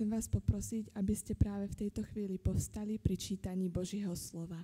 chcem 0.00 0.16
vás 0.16 0.32
poprosiť, 0.32 0.96
aby 0.96 1.12
ste 1.12 1.36
práve 1.36 1.68
v 1.68 1.76
tejto 1.84 2.00
chvíli 2.08 2.40
povstali 2.40 2.96
pri 2.96 3.20
čítaní 3.20 3.68
Božieho 3.68 4.16
slova. 4.16 4.56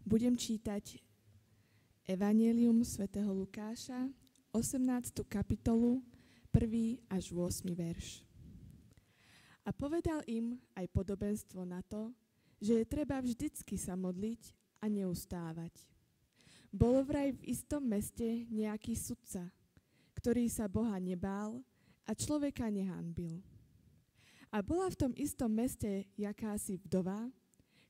Budem 0.00 0.32
čítať 0.32 0.96
Evangelium 2.08 2.88
svätého 2.88 3.28
Lukáša, 3.36 4.08
18. 4.48 5.28
kapitolu, 5.28 6.00
1. 6.56 7.04
až 7.12 7.36
8. 7.36 7.68
verš. 7.68 8.24
A 9.68 9.76
povedal 9.76 10.24
im 10.24 10.56
aj 10.72 10.88
podobenstvo 10.88 11.68
na 11.68 11.84
to, 11.84 12.16
že 12.64 12.80
je 12.80 12.84
treba 12.88 13.20
vždycky 13.20 13.76
sa 13.76 13.92
modliť 13.92 14.56
a 14.80 14.88
neustávať. 14.88 15.84
Bol 16.72 17.04
vraj 17.04 17.36
v 17.36 17.52
istom 17.52 17.84
meste 17.84 18.48
nejaký 18.48 18.96
sudca, 18.96 19.52
ktorý 20.16 20.48
sa 20.48 20.64
Boha 20.64 20.96
nebál 20.96 21.60
a 22.06 22.12
človeka 22.14 22.68
nehanbil. 22.68 23.40
A 24.52 24.60
bola 24.60 24.90
v 24.92 24.98
tom 24.98 25.12
istom 25.16 25.48
meste 25.48 26.06
jakási 26.18 26.76
vdova, 26.84 27.30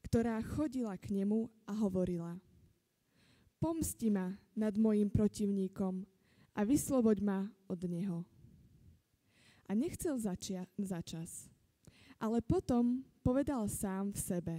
ktorá 0.06 0.38
chodila 0.44 0.94
k 0.98 1.10
nemu 1.22 1.50
a 1.66 1.72
hovorila– 1.74 2.38
pomsti 3.62 4.10
ma 4.10 4.34
nad 4.58 4.74
mojim 4.74 5.06
protivníkom 5.06 6.02
a 6.58 6.66
vysloboď 6.66 7.22
ma 7.22 7.46
od 7.70 7.78
neho. 7.86 8.26
A 9.70 9.78
nechcel 9.78 10.18
začia- 10.18 10.66
začas, 10.74 11.46
ale 12.18 12.42
potom 12.42 13.06
povedal 13.22 13.70
sám 13.70 14.10
v 14.10 14.18
sebe. 14.18 14.56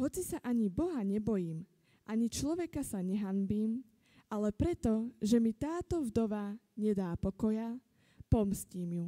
Hoci 0.00 0.24
sa 0.24 0.40
ani 0.40 0.72
Boha 0.72 1.04
nebojím, 1.04 1.68
ani 2.08 2.32
človeka 2.32 2.80
sa 2.80 3.04
nehanbím, 3.04 3.84
ale 4.32 4.48
preto, 4.56 5.12
že 5.20 5.36
mi 5.36 5.52
táto 5.52 6.00
vdova 6.00 6.56
nedá 6.72 7.12
pokoja, 7.20 7.76
pomstím 8.32 8.96
ju. 8.96 9.06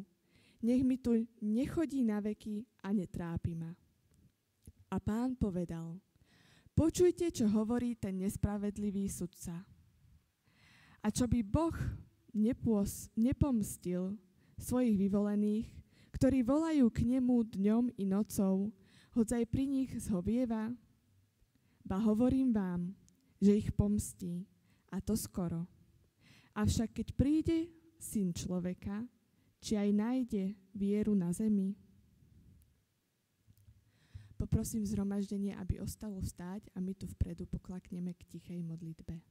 Nech 0.60 0.84
mi 0.84 1.00
tu 1.00 1.16
nechodí 1.40 2.04
na 2.04 2.20
veky 2.20 2.68
a 2.84 2.92
netrápi 2.92 3.56
ma. 3.56 3.72
A 4.92 5.00
pán 5.00 5.32
povedal, 5.32 5.96
Počujte, 6.74 7.30
čo 7.30 7.46
hovorí 7.46 7.94
ten 7.94 8.18
nespravedlivý 8.18 9.06
sudca. 9.06 9.62
A 10.98 11.06
čo 11.06 11.30
by 11.30 11.38
Boh 11.46 11.76
nepos, 12.34 13.14
nepomstil 13.14 14.18
svojich 14.58 14.98
vyvolených, 14.98 15.70
ktorí 16.18 16.42
volajú 16.42 16.90
k 16.90 17.06
nemu 17.14 17.46
dňom 17.46 17.84
i 17.94 18.04
nocou, 18.10 18.74
hoď 19.14 19.38
aj 19.38 19.44
pri 19.54 19.64
nich 19.70 19.90
zhovieva? 20.02 20.74
Ba 21.86 22.02
hovorím 22.02 22.50
vám, 22.50 22.90
že 23.38 23.54
ich 23.54 23.70
pomstí, 23.70 24.42
a 24.90 24.98
to 24.98 25.14
skoro. 25.14 25.70
Avšak 26.58 26.90
keď 26.90 27.08
príde 27.14 27.70
syn 28.02 28.34
človeka, 28.34 29.06
či 29.64 29.80
aj 29.80 29.96
nájde 29.96 30.52
vieru 30.76 31.16
na 31.16 31.32
zemi? 31.32 31.72
Poprosím 34.36 34.84
zhromaždenie, 34.84 35.56
aby 35.56 35.80
ostalo 35.80 36.20
stáť 36.20 36.68
a 36.76 36.84
my 36.84 36.92
tu 36.92 37.08
vpredu 37.16 37.48
poklakneme 37.48 38.12
k 38.12 38.28
tichej 38.28 38.60
modlitbe. 38.60 39.24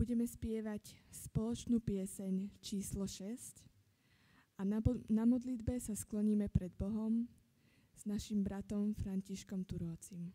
Budeme 0.00 0.24
spievať 0.24 0.96
spoločnú 1.12 1.76
pieseň 1.84 2.48
číslo 2.64 3.04
6 3.04 3.60
a 4.56 4.64
na, 4.64 4.80
na 5.12 5.28
modlitbe 5.28 5.76
sa 5.76 5.92
skloníme 5.92 6.48
pred 6.48 6.72
Bohom 6.72 7.28
s 7.92 8.08
našim 8.08 8.40
bratom 8.40 8.96
Františkom 8.96 9.60
Turócim. 9.68 10.32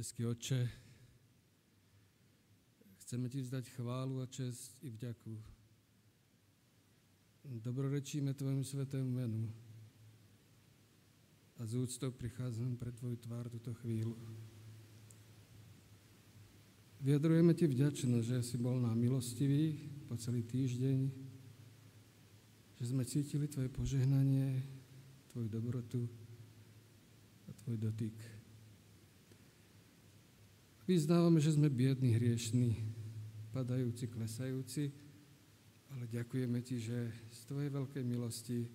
Nebeský 0.00 0.24
Otče, 0.24 0.64
chceme 3.04 3.28
Ti 3.28 3.44
vzdať 3.44 3.68
chválu 3.76 4.24
a 4.24 4.26
čest 4.32 4.72
i 4.80 4.88
vďaku. 4.88 5.36
Dobrorečíme 7.60 8.32
Tvojmu 8.32 8.64
svetému 8.64 9.04
menu 9.04 9.44
a 11.60 11.68
z 11.68 11.84
úctou 11.84 12.08
prichádzam 12.16 12.80
pre 12.80 12.96
Tvoju 12.96 13.20
tvár 13.20 13.52
túto 13.52 13.76
chvíľu. 13.84 14.16
Vyjadrujeme 17.04 17.52
Ti 17.52 17.68
vďačnosť, 17.68 18.24
že 18.24 18.38
si 18.40 18.56
bol 18.56 18.80
nám 18.80 18.96
milostivý 18.96 19.84
po 20.08 20.16
celý 20.16 20.48
týždeň, 20.48 21.12
že 22.80 22.84
sme 22.88 23.04
cítili 23.04 23.52
Tvoje 23.52 23.68
požehnanie, 23.68 24.64
Tvoju 25.28 25.48
dobrotu 25.52 26.08
a 27.44 27.52
Tvoj 27.52 27.76
dotyk. 27.76 28.39
Vyznávame, 30.90 31.38
že 31.38 31.54
sme 31.54 31.70
biední, 31.70 32.18
hriešní, 32.18 32.74
padajúci, 33.54 34.10
klesajúci, 34.10 34.90
ale 35.86 36.10
ďakujeme 36.10 36.58
Ti, 36.66 36.82
že 36.82 36.98
z 37.30 37.40
Tvojej 37.46 37.70
veľkej 37.70 38.02
milosti 38.02 38.66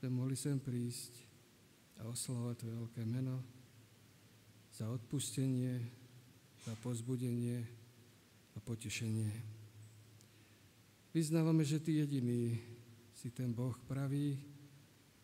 sme 0.00 0.08
mohli 0.08 0.40
sem 0.40 0.56
prísť 0.56 1.12
a 2.00 2.08
oslavovať 2.08 2.64
Tvoje 2.64 2.76
veľké 2.80 3.02
meno 3.04 3.44
za 4.72 4.88
odpustenie, 4.88 5.84
za 6.64 6.72
pozbudenie 6.80 7.60
a 8.56 8.58
potešenie. 8.64 9.28
Vyznávame, 11.12 11.60
že 11.60 11.76
Ty 11.76 12.08
jediný 12.08 12.56
si 13.12 13.28
ten 13.28 13.52
Boh 13.52 13.76
pravý, 13.84 14.40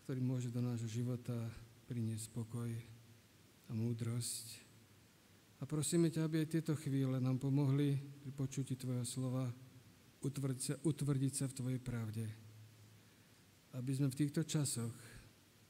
ktorý 0.04 0.20
môže 0.20 0.52
do 0.52 0.60
nášho 0.60 1.00
života 1.00 1.48
priniesť 1.88 2.28
spokoj 2.28 2.68
a 2.68 3.72
múdrosť 3.72 4.68
a 5.60 5.68
prosíme 5.68 6.08
ťa, 6.08 6.24
aby 6.24 6.36
aj 6.40 6.52
tieto 6.56 6.72
chvíle 6.72 7.20
nám 7.20 7.36
pomohli 7.36 8.00
pri 8.24 8.32
počutí 8.32 8.80
Tvojho 8.80 9.04
slova 9.04 9.44
utvrdiť 10.24 10.60
sa, 10.60 10.74
utvrdiť 10.80 11.32
sa 11.36 11.44
v 11.52 11.56
Tvojej 11.56 11.80
pravde. 11.80 12.24
Aby 13.76 13.92
sme 13.92 14.08
v 14.08 14.18
týchto 14.24 14.40
časoch 14.40 14.92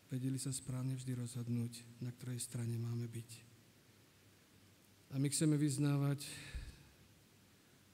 vedeli 0.06 0.38
sa 0.38 0.54
správne 0.54 0.94
vždy 0.94 1.12
rozhodnúť, 1.18 2.02
na 2.06 2.14
ktorej 2.14 2.38
strane 2.38 2.78
máme 2.78 3.10
byť. 3.10 3.30
A 5.10 5.18
my 5.18 5.26
chceme 5.26 5.58
vyznávať 5.58 6.22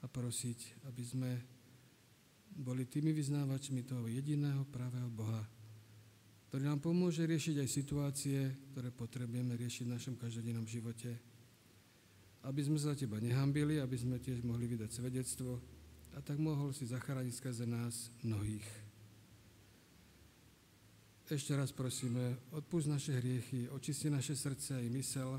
a 0.01 0.05
prosiť, 0.05 0.85
aby 0.85 1.01
sme 1.01 1.31
boli 2.53 2.85
tými 2.85 3.09
vyznávačmi 3.09 3.81
toho 3.81 4.05
jediného 4.05 4.69
pravého 4.69 5.09
Boha, 5.09 5.41
ktorý 6.49 6.69
nám 6.69 6.81
pomôže 6.81 7.25
riešiť 7.25 7.57
aj 7.57 7.69
situácie, 7.69 8.39
ktoré 8.73 8.93
potrebujeme 8.93 9.57
riešiť 9.57 9.83
v 9.89 9.93
našom 9.97 10.15
každodennom 10.21 10.69
živote 10.69 11.36
aby 12.47 12.61
sme 12.63 12.79
za 12.79 12.95
teba 12.95 13.19
nehambili, 13.19 13.83
aby 13.83 13.99
sme 13.99 14.23
tiež 14.23 14.39
mohli 14.47 14.71
vydať 14.71 14.87
svedectvo 14.87 15.59
a 16.15 16.23
tak 16.23 16.39
mohol 16.39 16.71
si 16.71 16.87
zachrániť 16.87 17.33
skrze 17.35 17.67
nás 17.67 18.07
mnohých. 18.23 18.63
Ešte 21.27 21.59
raz 21.59 21.75
prosíme, 21.75 22.39
odpúsť 22.55 22.87
naše 22.87 23.11
hriechy, 23.19 23.67
očisti 23.67 24.07
naše 24.07 24.31
srdce 24.31 24.79
i 24.79 24.87
mysel, 24.95 25.35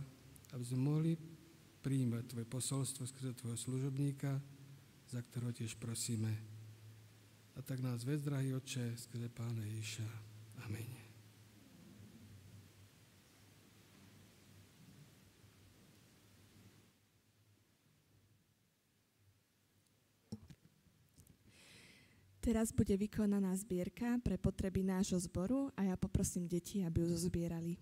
aby 0.53 0.65
sme 0.69 0.85
mohli 0.85 1.17
príjmať 1.81 2.29
Tvoje 2.29 2.45
posolstvo 2.45 3.09
skrze 3.09 3.33
Tvojho 3.33 3.57
služobníka, 3.57 4.37
za 5.09 5.21
ktorého 5.25 5.57
tiež 5.57 5.81
prosíme. 5.81 6.29
A 7.57 7.65
tak 7.65 7.81
nás 7.81 8.05
ved, 8.05 8.21
drahý 8.21 8.53
Oče, 8.53 9.01
skrze 9.01 9.33
Pána 9.33 9.65
Ježiša. 9.65 10.07
Amen. 10.69 10.98
Teraz 22.49 22.73
bude 22.73 22.97
vykonaná 22.97 23.53
zbierka 23.61 24.17
pre 24.25 24.41
potreby 24.41 24.81
nášho 24.81 25.21
zboru 25.21 25.69
a 25.77 25.85
ja 25.85 26.01
poprosím 26.01 26.49
deti, 26.49 26.81
aby 26.81 27.05
ju 27.05 27.13
zozbierali. 27.13 27.77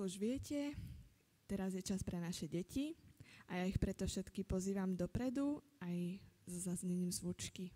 Ako 0.00 0.08
už 0.08 0.16
viete, 0.16 0.72
teraz 1.44 1.76
je 1.76 1.84
čas 1.84 2.00
pre 2.00 2.16
naše 2.16 2.48
deti 2.48 2.96
a 3.52 3.60
ja 3.60 3.68
ich 3.68 3.76
preto 3.76 4.08
všetky 4.08 4.48
pozývam 4.48 4.96
dopredu 4.96 5.60
aj 5.76 6.16
s 6.48 6.54
zaznením 6.64 7.12
zvučky. 7.12 7.68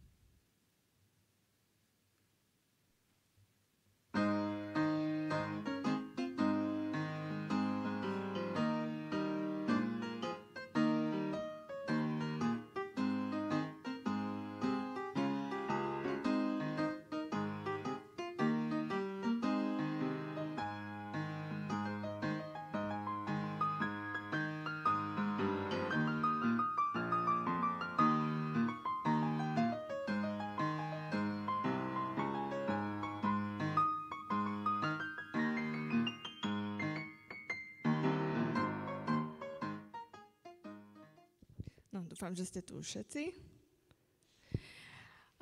Že 42.35 42.45
ste 42.45 42.61
tu 42.61 42.83
všetci. 42.83 43.33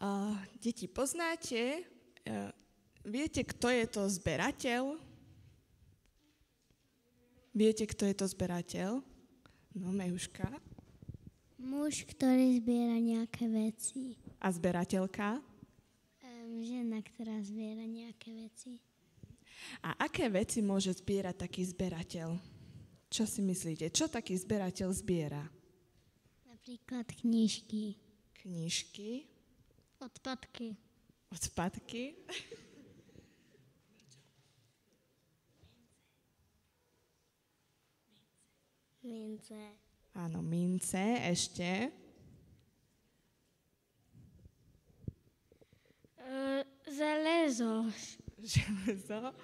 Uh, 0.03 0.35
deti, 0.59 0.91
poznáte, 0.91 1.87
uh, 2.27 2.51
viete, 3.07 3.47
kto 3.47 3.71
je 3.71 3.87
to 3.87 4.03
zberateľ? 4.11 4.99
Viete, 7.53 7.85
kto 7.85 8.09
je 8.09 8.15
to 8.17 8.27
zberateľ? 8.27 9.05
No, 9.77 9.89
Mejuška. 9.93 10.49
Muž, 11.63 12.03
ktorý 12.09 12.59
zbiera 12.59 12.99
nejaké 12.99 13.47
veci. 13.47 14.19
A 14.43 14.51
zberateľka? 14.51 15.39
Um, 16.25 16.59
žena, 16.65 16.99
ktorá 16.99 17.39
zbiera 17.45 17.87
nejaké 17.87 18.35
veci. 18.35 18.83
A 19.87 19.95
aké 20.03 20.27
veci 20.27 20.59
môže 20.59 20.91
zbierať 20.91 21.47
taký 21.47 21.63
zberateľ? 21.63 22.35
Čo 23.13 23.25
si 23.29 23.41
myslíte? 23.45 23.93
Čo 23.95 24.11
taký 24.11 24.35
zberateľ 24.35 24.91
zbiera? 24.91 25.45
Napríklad 26.63 27.11
knižky. 27.27 27.99
Knižky. 28.39 29.27
Odpadky. 29.99 30.79
Odpadky. 31.35 32.15
Mince. 39.03 39.59
Áno, 40.15 40.39
mince, 40.39 41.03
ešte. 41.35 41.91
Uh, 46.23 46.63
železo. 46.87 47.91
Železo. 48.39 49.35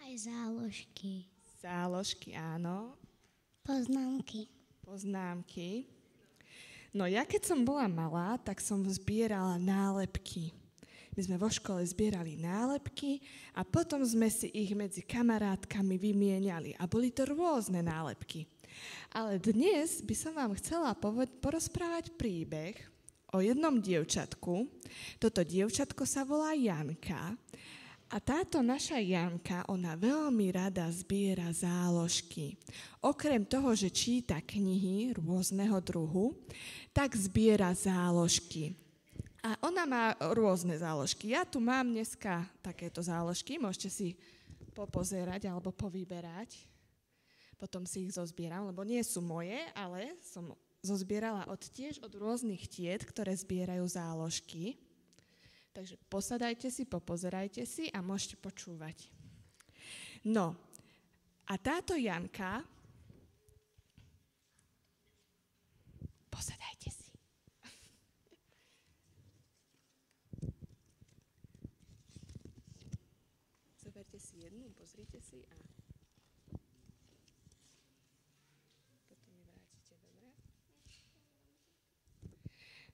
Aj 0.00 0.12
záložky. 0.16 1.28
Záložky, 1.60 2.32
áno. 2.32 2.96
Poznámky. 3.60 4.53
Poznámky. 4.84 5.88
No 6.94 7.08
ja 7.08 7.24
keď 7.26 7.50
som 7.50 7.66
bola 7.66 7.88
malá, 7.90 8.36
tak 8.38 8.60
som 8.60 8.84
zbierala 8.86 9.58
nálepky. 9.58 10.54
My 11.14 11.20
sme 11.24 11.36
vo 11.40 11.50
škole 11.50 11.82
zbierali 11.82 12.38
nálepky 12.38 13.22
a 13.56 13.64
potom 13.64 14.02
sme 14.04 14.30
si 14.30 14.50
ich 14.52 14.70
medzi 14.76 15.02
kamarátkami 15.02 15.96
vymieniali. 15.96 16.76
A 16.78 16.84
boli 16.84 17.10
to 17.10 17.24
rôzne 17.26 17.80
nálepky. 17.80 18.46
Ale 19.14 19.38
dnes 19.38 20.02
by 20.02 20.14
som 20.14 20.34
vám 20.34 20.52
chcela 20.58 20.92
porozprávať 21.38 22.14
príbeh 22.18 22.74
o 23.30 23.42
jednom 23.42 23.78
dievčatku. 23.78 24.66
Toto 25.18 25.40
dievčatko 25.42 26.02
sa 26.02 26.26
volá 26.26 26.54
Janka. 26.54 27.38
A 28.14 28.22
táto 28.22 28.62
naša 28.62 29.02
Janka, 29.02 29.66
ona 29.66 29.98
veľmi 29.98 30.54
rada 30.54 30.86
zbiera 30.94 31.50
záložky. 31.50 32.54
Okrem 33.02 33.42
toho, 33.42 33.74
že 33.74 33.90
číta 33.90 34.38
knihy 34.38 35.18
rôzneho 35.18 35.82
druhu, 35.82 36.38
tak 36.94 37.18
zbiera 37.18 37.74
záložky. 37.74 38.78
A 39.42 39.58
ona 39.66 39.82
má 39.82 40.04
rôzne 40.30 40.78
záložky. 40.78 41.34
Ja 41.34 41.42
tu 41.42 41.58
mám 41.58 41.90
dneska 41.90 42.46
takéto 42.62 43.02
záložky, 43.02 43.58
môžete 43.58 43.90
si 43.90 44.08
popozerať 44.78 45.50
alebo 45.50 45.74
povyberať. 45.74 46.70
Potom 47.58 47.82
si 47.82 48.06
ich 48.06 48.14
zozbieram, 48.14 48.70
lebo 48.70 48.86
nie 48.86 49.02
sú 49.02 49.26
moje, 49.26 49.58
ale 49.74 50.14
som 50.22 50.54
zozbierala 50.86 51.50
od 51.50 51.58
tiež 51.66 51.98
od 51.98 52.14
rôznych 52.14 52.70
tiet, 52.70 53.02
ktoré 53.02 53.34
zbierajú 53.34 53.82
záložky. 53.90 54.78
Takže 55.74 55.98
posadajte 56.06 56.70
si, 56.70 56.86
popozerajte 56.86 57.66
si 57.66 57.90
a 57.90 57.98
môžete 57.98 58.38
počúvať. 58.38 59.10
No, 60.22 60.54
a 61.50 61.54
táto 61.58 61.98
Janka, 61.98 62.62
posadajte 66.30 66.94
si. 66.94 67.10
si 74.22 74.46
jednu, 74.46 74.70
pozrite 74.78 75.18
si 75.18 75.42
a 75.50 75.58
potom 79.10 79.34
mi 79.34 79.42
vrátite, 79.42 79.98
dobre? 79.98 80.30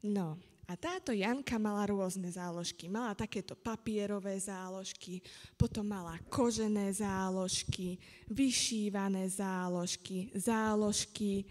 No, 0.01 0.41
a 0.71 0.79
táto 0.79 1.11
Janka 1.11 1.59
mala 1.59 1.83
rôzne 1.91 2.31
záložky. 2.31 2.87
Mala 2.87 3.19
takéto 3.19 3.59
papierové 3.59 4.39
záložky, 4.39 5.19
potom 5.59 5.83
mala 5.83 6.15
kožené 6.31 6.95
záložky, 6.95 7.99
vyšívané 8.31 9.27
záložky, 9.27 10.31
záložky 10.31 11.43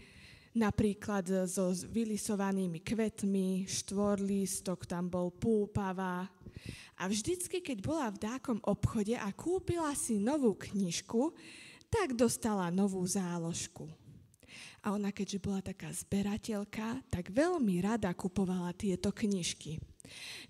napríklad 0.56 1.28
so 1.44 1.68
vylisovanými 1.92 2.80
kvetmi, 2.80 3.68
štvorlístok 3.68 4.88
tam 4.88 5.12
bol 5.12 5.28
púpava, 5.28 6.24
a 7.00 7.08
vždycky, 7.08 7.64
keď 7.64 7.78
bola 7.80 8.12
v 8.12 8.20
dákom 8.20 8.60
obchode 8.60 9.16
a 9.16 9.32
kúpila 9.32 9.96
si 9.96 10.20
novú 10.20 10.52
knižku, 10.52 11.32
tak 11.88 12.12
dostala 12.12 12.68
novú 12.68 13.00
záložku. 13.08 13.88
A 14.80 14.96
ona, 14.96 15.12
keďže 15.12 15.44
bola 15.44 15.60
taká 15.60 15.92
zberateľka, 15.92 17.04
tak 17.12 17.28
veľmi 17.28 17.84
rada 17.84 18.16
kupovala 18.16 18.72
tieto 18.72 19.12
knižky. 19.12 19.76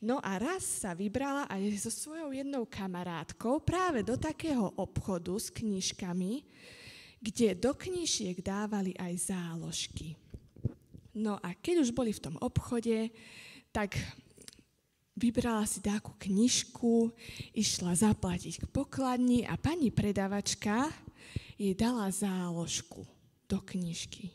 No 0.07 0.23
a 0.23 0.39
raz 0.39 0.63
sa 0.63 0.95
vybrala 0.95 1.51
aj 1.51 1.83
so 1.83 1.91
svojou 1.91 2.31
jednou 2.31 2.63
kamarátkou 2.63 3.59
práve 3.67 4.07
do 4.07 4.15
takého 4.15 4.71
obchodu 4.79 5.35
s 5.35 5.51
knižkami, 5.51 6.47
kde 7.19 7.59
do 7.59 7.75
knižiek 7.75 8.39
dávali 8.39 8.95
aj 8.97 9.35
záložky. 9.35 10.15
No 11.11 11.37
a 11.43 11.51
keď 11.53 11.85
už 11.85 11.91
boli 11.91 12.15
v 12.15 12.23
tom 12.23 12.39
obchode, 12.39 13.11
tak 13.75 13.99
vybrala 15.19 15.67
si 15.67 15.83
takú 15.83 16.15
knižku, 16.17 17.11
išla 17.53 17.99
zaplatiť 17.99 18.63
k 18.63 18.71
pokladni 18.71 19.43
a 19.43 19.59
pani 19.59 19.91
predavačka 19.91 20.87
jej 21.59 21.75
dala 21.75 22.09
záložku 22.15 23.20
do 23.51 23.59
knižky. 23.59 24.31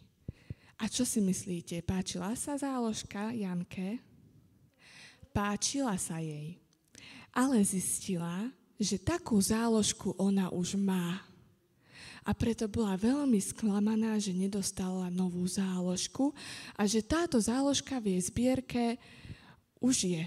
A 0.75 0.91
čo 0.91 1.07
si 1.07 1.24
myslíte, 1.24 1.79
páčila 1.88 2.36
sa 2.36 2.60
záložka 2.60 3.31
Janke? 3.31 4.03
Páčila 5.31 5.95
sa 5.95 6.19
jej, 6.19 6.60
ale 7.31 7.63
zistila, 7.63 8.51
že 8.75 9.00
takú 9.00 9.39
záložku 9.39 10.12
ona 10.19 10.51
už 10.51 10.75
má. 10.75 11.24
A 12.27 12.36
preto 12.36 12.67
bola 12.67 13.00
veľmi 13.00 13.39
sklamaná, 13.39 14.19
že 14.19 14.36
nedostala 14.36 15.07
novú 15.07 15.48
záložku 15.48 16.36
a 16.75 16.84
že 16.84 17.00
táto 17.00 17.39
záložka 17.39 18.03
v 18.03 18.19
jej 18.19 18.22
zbierke 18.27 18.84
už 19.79 19.95
je 20.12 20.24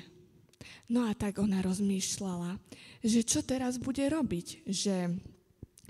No 0.88 1.04
a 1.04 1.12
tak 1.12 1.37
ona 1.37 1.61
rozmýšľala, 1.61 2.57
že 3.04 3.21
čo 3.21 3.45
teraz 3.45 3.76
bude 3.76 4.00
robiť, 4.09 4.64
že 4.64 5.12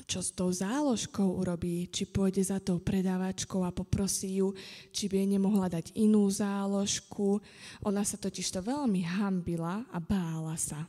čo 0.09 0.25
s 0.25 0.33
tou 0.33 0.49
záložkou 0.49 1.37
urobí, 1.37 1.85
či 1.93 2.09
pôjde 2.09 2.41
za 2.41 2.57
tou 2.65 2.81
predávačkou 2.81 3.61
a 3.61 3.71
poprosí 3.77 4.41
ju, 4.41 4.57
či 4.89 5.05
by 5.05 5.21
jej 5.21 5.29
nemohla 5.37 5.69
dať 5.69 5.93
inú 6.01 6.25
záložku. 6.33 7.45
Ona 7.85 8.01
sa 8.09 8.17
totiž 8.17 8.49
to 8.49 8.65
veľmi 8.65 9.05
hambila 9.05 9.85
a 9.93 10.01
bála 10.01 10.57
sa. 10.57 10.89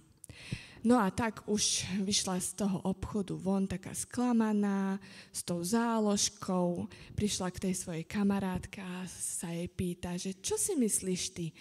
No 0.79 0.95
a 0.95 1.11
tak 1.11 1.43
už 1.51 1.91
vyšla 2.07 2.39
z 2.39 2.63
toho 2.63 2.79
obchodu 2.87 3.35
von 3.35 3.67
taká 3.67 3.91
sklamaná, 3.91 4.95
s 5.27 5.43
tou 5.43 5.59
záložkou, 5.59 6.87
prišla 7.19 7.51
k 7.51 7.67
tej 7.67 7.73
svojej 7.75 8.05
kamarátke 8.07 8.79
a 8.79 9.03
sa 9.11 9.51
jej 9.51 9.67
pýta, 9.67 10.15
že 10.15 10.39
čo 10.39 10.55
si 10.55 10.79
myslíš 10.79 11.23
ty? 11.35 11.51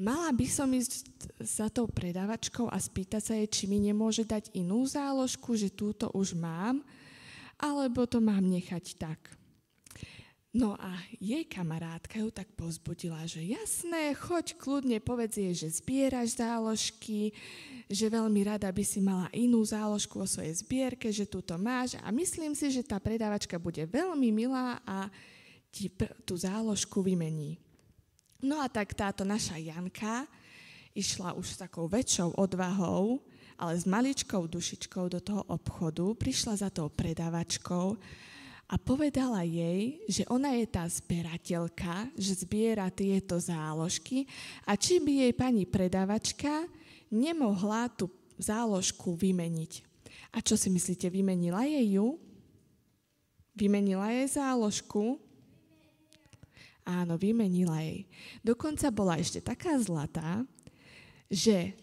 Mala 0.00 0.32
by 0.32 0.46
som 0.48 0.72
ísť 0.72 1.04
za 1.44 1.68
tou 1.68 1.84
predávačkou 1.84 2.72
a 2.72 2.80
spýtať 2.80 3.20
sa 3.20 3.34
jej, 3.36 3.48
či 3.52 3.64
mi 3.68 3.76
nemôže 3.76 4.24
dať 4.24 4.56
inú 4.56 4.88
záložku, 4.88 5.52
že 5.52 5.68
túto 5.68 6.08
už 6.16 6.32
mám, 6.32 6.80
alebo 7.60 8.08
to 8.08 8.24
mám 8.24 8.48
nechať 8.48 8.96
tak. 8.96 9.41
No 10.52 10.76
a 10.76 10.92
jej 11.16 11.48
kamarátka 11.48 12.20
ju 12.20 12.28
tak 12.28 12.44
pozbudila, 12.52 13.24
že 13.24 13.40
jasné, 13.40 14.12
choď 14.12 14.52
kľudne, 14.60 15.00
povedz 15.00 15.40
jej, 15.40 15.56
že 15.56 15.80
zbieraš 15.80 16.36
záložky, 16.36 17.32
že 17.88 18.12
veľmi 18.12 18.44
rada 18.44 18.68
by 18.68 18.84
si 18.84 19.00
mala 19.00 19.32
inú 19.32 19.64
záložku 19.64 20.20
o 20.20 20.28
svojej 20.28 20.52
zbierke, 20.60 21.08
že 21.08 21.24
túto 21.24 21.56
máš 21.56 21.96
a 22.04 22.12
myslím 22.12 22.52
si, 22.52 22.68
že 22.68 22.84
tá 22.84 23.00
predávačka 23.00 23.56
bude 23.56 23.80
veľmi 23.88 24.28
milá 24.28 24.76
a 24.84 25.08
ti 25.72 25.88
tú 26.28 26.36
záložku 26.36 27.00
vymení. 27.00 27.56
No 28.44 28.60
a 28.60 28.68
tak 28.68 28.92
táto 28.92 29.24
naša 29.24 29.56
Janka 29.56 30.28
išla 30.92 31.32
už 31.32 31.56
s 31.56 31.60
takou 31.64 31.88
väčšou 31.88 32.36
odvahou, 32.36 33.24
ale 33.56 33.72
s 33.72 33.88
maličkou 33.88 34.44
dušičkou 34.44 35.08
do 35.08 35.20
toho 35.24 35.48
obchodu, 35.48 36.12
prišla 36.12 36.60
za 36.60 36.68
tou 36.68 36.92
predávačkou 36.92 37.96
a 38.72 38.80
povedala 38.80 39.44
jej, 39.44 40.00
že 40.08 40.24
ona 40.32 40.56
je 40.56 40.64
tá 40.64 40.88
zberateľka, 40.88 42.08
že 42.16 42.40
zbiera 42.40 42.88
tieto 42.88 43.36
záložky 43.36 44.24
a 44.64 44.80
či 44.80 44.96
by 44.96 45.28
jej 45.28 45.32
pani 45.36 45.68
predavačka 45.68 46.64
nemohla 47.12 47.92
tú 47.92 48.08
záložku 48.40 49.12
vymeniť. 49.12 49.84
A 50.32 50.40
čo 50.40 50.56
si 50.56 50.72
myslíte, 50.72 51.12
vymenila 51.12 51.68
jej 51.68 52.00
ju? 52.00 52.16
Vymenila 53.52 54.08
jej 54.08 54.40
záložku? 54.40 55.20
Áno, 56.88 57.20
vymenila 57.20 57.84
jej. 57.84 58.08
Dokonca 58.40 58.88
bola 58.88 59.20
ešte 59.20 59.44
taká 59.44 59.76
zlatá, 59.76 60.48
že 61.28 61.76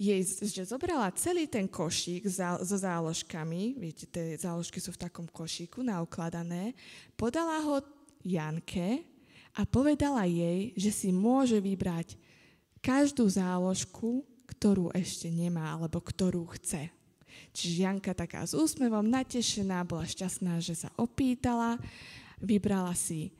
jej, 0.00 0.24
že 0.24 0.64
zobrala 0.64 1.12
celý 1.12 1.44
ten 1.44 1.68
košík 1.68 2.24
so 2.24 2.76
záložkami, 2.80 3.76
viete, 3.76 4.08
tie 4.08 4.40
záložky 4.40 4.80
sú 4.80 4.96
v 4.96 5.02
takom 5.04 5.28
košíku 5.28 5.84
naukladané, 5.84 6.72
podala 7.20 7.60
ho 7.60 7.84
Janke 8.24 9.04
a 9.52 9.68
povedala 9.68 10.24
jej, 10.24 10.72
že 10.72 10.88
si 10.88 11.08
môže 11.12 11.60
vybrať 11.60 12.16
každú 12.80 13.28
záložku, 13.28 14.24
ktorú 14.48 14.88
ešte 14.96 15.28
nemá, 15.28 15.76
alebo 15.76 16.00
ktorú 16.00 16.48
chce. 16.56 16.88
Čiže 17.52 17.84
Janka 17.84 18.16
taká 18.16 18.40
s 18.48 18.56
úsmevom 18.56 19.04
natešená, 19.04 19.84
bola 19.84 20.08
šťastná, 20.08 20.64
že 20.64 20.80
sa 20.80 20.88
opýtala, 20.96 21.76
vybrala 22.40 22.96
si 22.96 23.36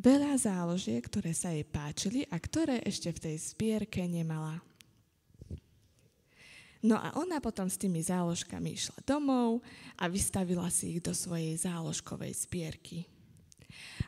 veľa 0.00 0.40
záložiek, 0.40 1.04
ktoré 1.04 1.36
sa 1.36 1.52
jej 1.52 1.68
páčili 1.68 2.24
a 2.32 2.40
ktoré 2.40 2.80
ešte 2.80 3.12
v 3.12 3.22
tej 3.28 3.36
zbierke 3.52 4.00
nemala. 4.08 4.67
No 6.78 6.94
a 6.94 7.10
ona 7.18 7.42
potom 7.42 7.66
s 7.66 7.80
tými 7.80 7.98
záložkami 7.98 8.78
išla 8.78 9.02
domov 9.02 9.66
a 9.98 10.06
vystavila 10.06 10.70
si 10.70 10.94
ich 10.94 11.00
do 11.02 11.10
svojej 11.10 11.58
záložkovej 11.58 12.32
spierky. 12.46 13.10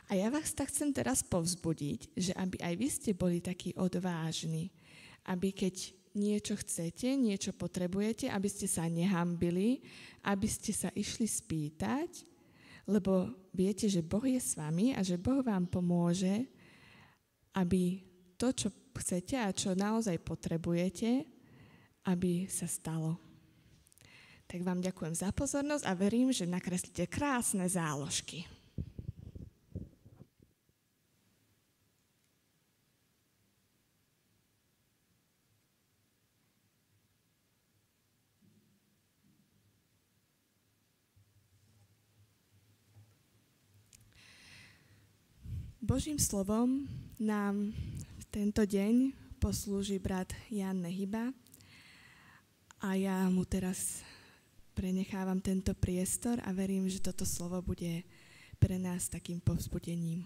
A 0.07 0.11
A 0.11 0.19
ja 0.19 0.27
vás 0.27 0.51
tak 0.51 0.67
chcem 0.67 0.91
teraz 0.91 1.23
povzbudiť, 1.23 2.11
že 2.19 2.35
aby 2.35 2.59
aj 2.59 2.73
vy 2.75 2.87
ste 2.91 3.11
boli 3.15 3.39
takí 3.39 3.71
odvážni, 3.79 4.67
aby 5.23 5.55
keď 5.55 5.95
niečo 6.19 6.59
chcete, 6.59 7.15
niečo 7.15 7.55
potrebujete, 7.55 8.27
aby 8.27 8.51
ste 8.51 8.67
sa 8.67 8.91
nehambili, 8.91 9.79
aby 10.27 10.47
ste 10.51 10.75
sa 10.75 10.91
išli 10.91 11.23
spýtať, 11.23 12.27
lebo 12.91 13.31
viete, 13.55 13.87
že 13.87 14.03
Boh 14.03 14.27
je 14.27 14.35
s 14.35 14.59
vami 14.59 14.91
a 14.91 14.99
že 14.99 15.15
Boh 15.15 15.39
vám 15.39 15.71
pomôže, 15.71 16.43
aby 17.55 18.03
to, 18.35 18.51
čo 18.51 18.67
chcete 18.91 19.39
a 19.39 19.55
čo 19.55 19.71
naozaj 19.71 20.19
potrebujete, 20.19 21.23
aby 22.05 22.49
sa 22.49 22.65
stalo. 22.65 23.17
Tak 24.51 24.67
vám 24.67 24.83
ďakujem 24.83 25.15
za 25.15 25.31
pozornosť 25.31 25.87
a 25.87 25.95
verím, 25.95 26.35
že 26.35 26.43
nakreslíte 26.43 27.07
krásne 27.07 27.63
záložky. 27.71 28.43
Božím 45.91 46.23
slovom 46.23 46.87
nám 47.19 47.75
v 48.15 48.23
tento 48.31 48.63
deň 48.63 49.11
poslúži 49.43 49.99
brat 49.99 50.31
Jan 50.47 50.79
Nehyba 50.79 51.35
a 52.81 52.97
ja 52.97 53.29
mu 53.29 53.45
teraz 53.45 54.01
prenechávam 54.73 55.37
tento 55.37 55.77
priestor 55.77 56.41
a 56.41 56.49
verím, 56.49 56.89
že 56.89 56.97
toto 56.97 57.29
slovo 57.29 57.61
bude 57.61 58.01
pre 58.57 58.81
nás 58.81 59.05
takým 59.05 59.37
povzbudením. 59.37 60.25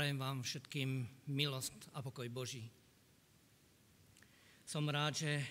Prajem 0.00 0.16
vám 0.16 0.40
všetkým 0.40 1.04
milosť 1.28 1.92
a 1.92 2.00
pokoj 2.00 2.24
Boží. 2.32 2.64
Som 4.64 4.88
rád, 4.88 5.20
že 5.20 5.44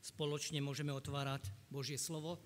spoločne 0.00 0.56
môžeme 0.64 0.88
otvárať 0.88 1.44
Božie 1.68 2.00
slovo 2.00 2.40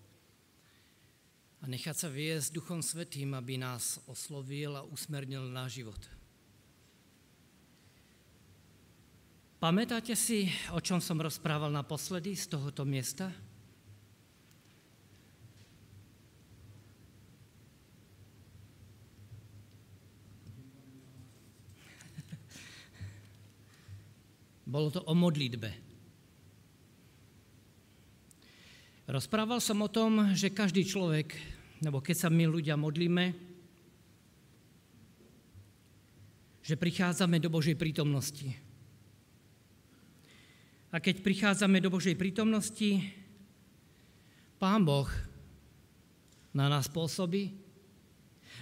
a 1.63 1.71
nechať 1.71 1.95
sa 1.95 2.11
viesť 2.11 2.59
Duchom 2.59 2.83
Svetým, 2.83 3.39
aby 3.39 3.55
nás 3.55 4.03
oslovil 4.11 4.75
a 4.75 4.83
usmernil 4.83 5.47
náš 5.47 5.79
život. 5.79 6.03
Pamätáte 9.63 10.19
si, 10.19 10.51
o 10.75 10.83
čom 10.83 10.99
som 10.99 11.23
rozprával 11.23 11.71
naposledy 11.71 12.35
z 12.35 12.51
tohoto 12.51 12.83
miesta? 12.83 13.31
Bolo 24.75 24.91
to 24.91 25.07
o 25.07 25.15
modlitbe. 25.15 25.71
Rozprával 29.07 29.63
som 29.63 29.79
o 29.79 29.87
tom, 29.87 30.35
že 30.35 30.51
každý 30.51 30.83
človek, 30.83 31.31
nebo 31.79 32.03
keď 32.03 32.27
sa 32.27 32.29
my 32.33 32.51
ľudia 32.51 32.75
modlíme, 32.75 33.31
že 36.59 36.75
prichádzame 36.75 37.39
do 37.39 37.55
Božej 37.55 37.79
prítomnosti. 37.79 38.51
A 40.91 40.99
keď 40.99 41.23
prichádzame 41.23 41.79
do 41.79 41.95
Božej 41.95 42.19
prítomnosti, 42.19 42.99
Pán 44.59 44.83
Boh 44.83 45.07
na 46.51 46.67
nás 46.67 46.91
pôsobí 46.91 47.55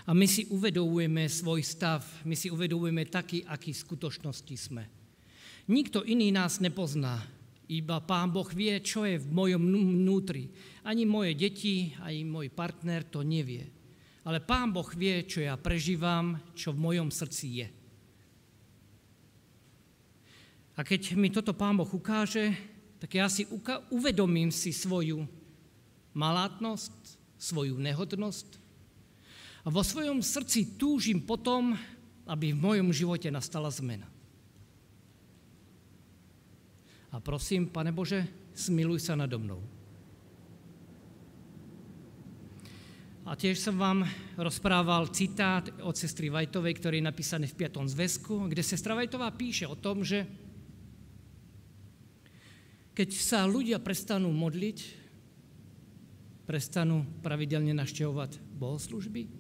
a 0.05 0.13
my 0.13 0.29
si 0.29 0.45
uvedomujeme 0.53 1.25
svoj 1.25 1.65
stav, 1.65 2.05
my 2.29 2.37
si 2.37 2.53
uvedomujeme 2.53 3.09
taký, 3.09 3.49
aký 3.49 3.73
v 3.73 3.81
skutočnosti 3.81 4.57
sme. 4.61 5.02
Nikto 5.71 6.03
iný 6.03 6.35
nás 6.35 6.59
nepozná. 6.59 7.23
Iba 7.71 8.03
Pán 8.03 8.35
Boh 8.35 8.49
vie, 8.51 8.83
čo 8.83 9.07
je 9.07 9.17
v 9.17 9.29
mojom 9.31 9.63
vnútri. 9.63 10.51
Ani 10.83 11.07
moje 11.07 11.39
deti, 11.39 11.95
ani 12.03 12.27
môj 12.27 12.51
partner 12.51 13.07
to 13.07 13.23
nevie. 13.23 13.71
Ale 14.27 14.43
Pán 14.43 14.75
Boh 14.75 14.89
vie, 14.95 15.23
čo 15.27 15.43
ja 15.43 15.55
prežívam, 15.55 16.39
čo 16.53 16.75
v 16.75 16.83
mojom 16.83 17.09
srdci 17.09 17.47
je. 17.63 17.69
A 20.77 20.81
keď 20.83 21.15
mi 21.15 21.31
toto 21.31 21.55
Pán 21.55 21.79
Boh 21.79 21.89
ukáže, 21.89 22.53
tak 22.99 23.15
ja 23.15 23.27
si 23.27 23.47
uvedomím 23.91 24.55
si 24.55 24.71
svoju 24.71 25.27
malátnosť, 26.15 26.95
svoju 27.39 27.75
nehodnosť 27.79 28.63
a 29.63 29.71
vo 29.71 29.83
svojom 29.87 30.19
srdci 30.23 30.75
túžim 30.75 31.23
potom, 31.23 31.79
aby 32.27 32.51
v 32.51 32.63
mojom 32.63 32.91
živote 32.91 33.31
nastala 33.31 33.71
zmena. 33.71 34.12
A 37.13 37.21
prosím, 37.21 37.69
pane 37.69 37.93
Bože, 37.93 38.25
smiluj 38.57 39.05
sa 39.05 39.13
nado 39.13 39.37
mnou. 39.37 39.61
A 43.23 43.39
tiež 43.39 43.61
som 43.61 43.79
vám 43.79 44.03
rozprával 44.35 45.13
citát 45.15 45.69
od 45.85 45.95
sestry 45.95 46.27
Vajtovej, 46.33 46.75
ktorý 46.75 46.99
je 46.99 47.09
napísaný 47.09 47.47
v 47.53 47.69
5. 47.69 47.85
zväzku, 47.95 48.51
kde 48.51 48.67
sestra 48.67 48.99
Vajtová 48.99 49.31
píše 49.31 49.69
o 49.69 49.79
tom, 49.79 50.03
že 50.03 50.27
keď 52.93 53.09
sa 53.15 53.49
ľudia 53.49 53.79
prestanú 53.79 54.29
modliť, 54.33 54.79
prestanú 56.45 57.07
pravidelne 57.23 57.73
naštevovať 57.73 58.43
bohoslužby. 58.59 59.31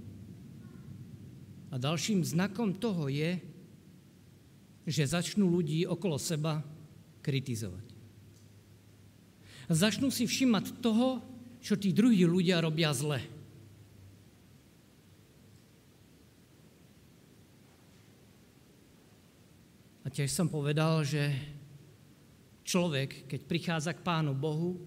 A 1.72 1.80
dalším 1.80 2.22
znakom 2.22 2.76
toho 2.76 3.10
je, 3.10 3.40
že 4.86 5.10
začnú 5.10 5.50
ľudí 5.50 5.84
okolo 5.84 6.16
seba 6.22 6.64
kritizovať. 7.22 7.86
A 9.70 9.72
začnú 9.72 10.10
si 10.10 10.26
všimať 10.26 10.82
toho, 10.82 11.22
čo 11.62 11.78
tí 11.78 11.94
druhí 11.94 12.26
ľudia 12.26 12.58
robia 12.58 12.90
zle. 12.90 13.22
A 20.02 20.10
tiež 20.10 20.28
som 20.34 20.50
povedal, 20.50 21.06
že 21.06 21.30
človek, 22.66 23.30
keď 23.30 23.40
prichádza 23.46 23.94
k 23.94 24.04
Pánu 24.04 24.34
Bohu, 24.34 24.82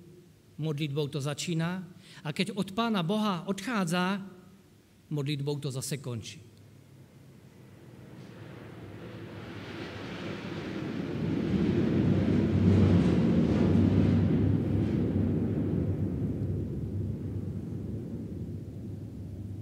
modlitbou 0.60 1.08
to 1.08 1.24
začína, 1.24 1.82
a 2.22 2.30
keď 2.36 2.52
od 2.54 2.76
Pána 2.76 3.02
Boha 3.02 3.48
odchádza, 3.48 4.20
modlitbou 5.10 5.58
to 5.64 5.72
zase 5.72 5.98
končí. 6.04 6.45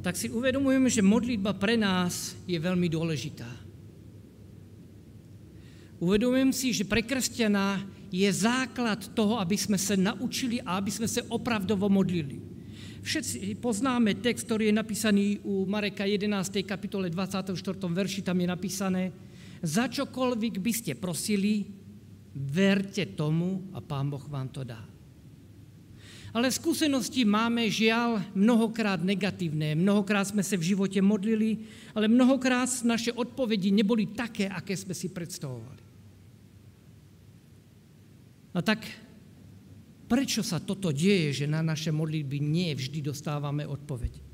Tak 0.04 0.20
si 0.20 0.28
uvedomujeme, 0.28 0.92
že 0.92 1.00
modlitba 1.00 1.56
pre 1.56 1.80
nás 1.80 2.36
je 2.44 2.60
veľmi 2.60 2.92
dôležitá. 2.92 3.48
Uvedomujem 6.04 6.52
si, 6.52 6.76
že 6.76 6.84
pre 6.84 7.00
kresťana 7.00 7.80
je 8.12 8.28
základ 8.28 9.00
toho, 9.16 9.40
aby 9.40 9.56
sme 9.56 9.80
sa 9.80 9.96
naučili 9.96 10.60
a 10.60 10.76
aby 10.76 10.92
sme 10.92 11.08
sa 11.08 11.24
opravdovo 11.32 11.88
modlili. 11.88 12.44
Všetci 13.04 13.56
poznáme 13.64 14.20
text, 14.20 14.44
ktorý 14.44 14.70
je 14.70 14.76
napísaný 14.76 15.26
u 15.48 15.64
Mareka 15.64 16.04
11. 16.04 16.28
kapitole 16.68 17.08
24. 17.08 17.56
verši, 17.88 18.20
tam 18.22 18.38
je 18.44 18.48
napísané 18.48 19.04
za 19.64 19.88
čokoľvek 19.88 20.60
by 20.60 20.72
ste 20.76 21.00
prosili, 21.00 21.64
verte 22.36 23.16
tomu 23.16 23.72
a 23.72 23.80
Pán 23.80 24.12
Boh 24.12 24.28
vám 24.28 24.52
to 24.52 24.68
dá. 24.68 24.93
Ale 26.34 26.50
skúsenosti 26.50 27.22
máme 27.30 27.70
žiaľ 27.70 28.26
mnohokrát 28.34 28.98
negatívne. 29.06 29.78
Mnohokrát 29.78 30.26
sme 30.34 30.42
sa 30.42 30.58
v 30.58 30.74
živote 30.74 30.98
modlili, 30.98 31.70
ale 31.94 32.10
mnohokrát 32.10 32.66
naše 32.82 33.14
odpovedi 33.14 33.70
neboli 33.70 34.10
také, 34.10 34.50
aké 34.50 34.74
sme 34.74 34.98
si 34.98 35.14
predstavovali. 35.14 35.84
No 38.58 38.66
tak 38.66 38.82
prečo 40.10 40.42
sa 40.42 40.58
toto 40.58 40.90
deje, 40.90 41.46
že 41.46 41.46
na 41.46 41.62
naše 41.62 41.94
modlitby 41.94 42.42
nie 42.42 42.74
vždy 42.74 43.06
dostávame 43.06 43.70
odpoveď? 43.70 44.34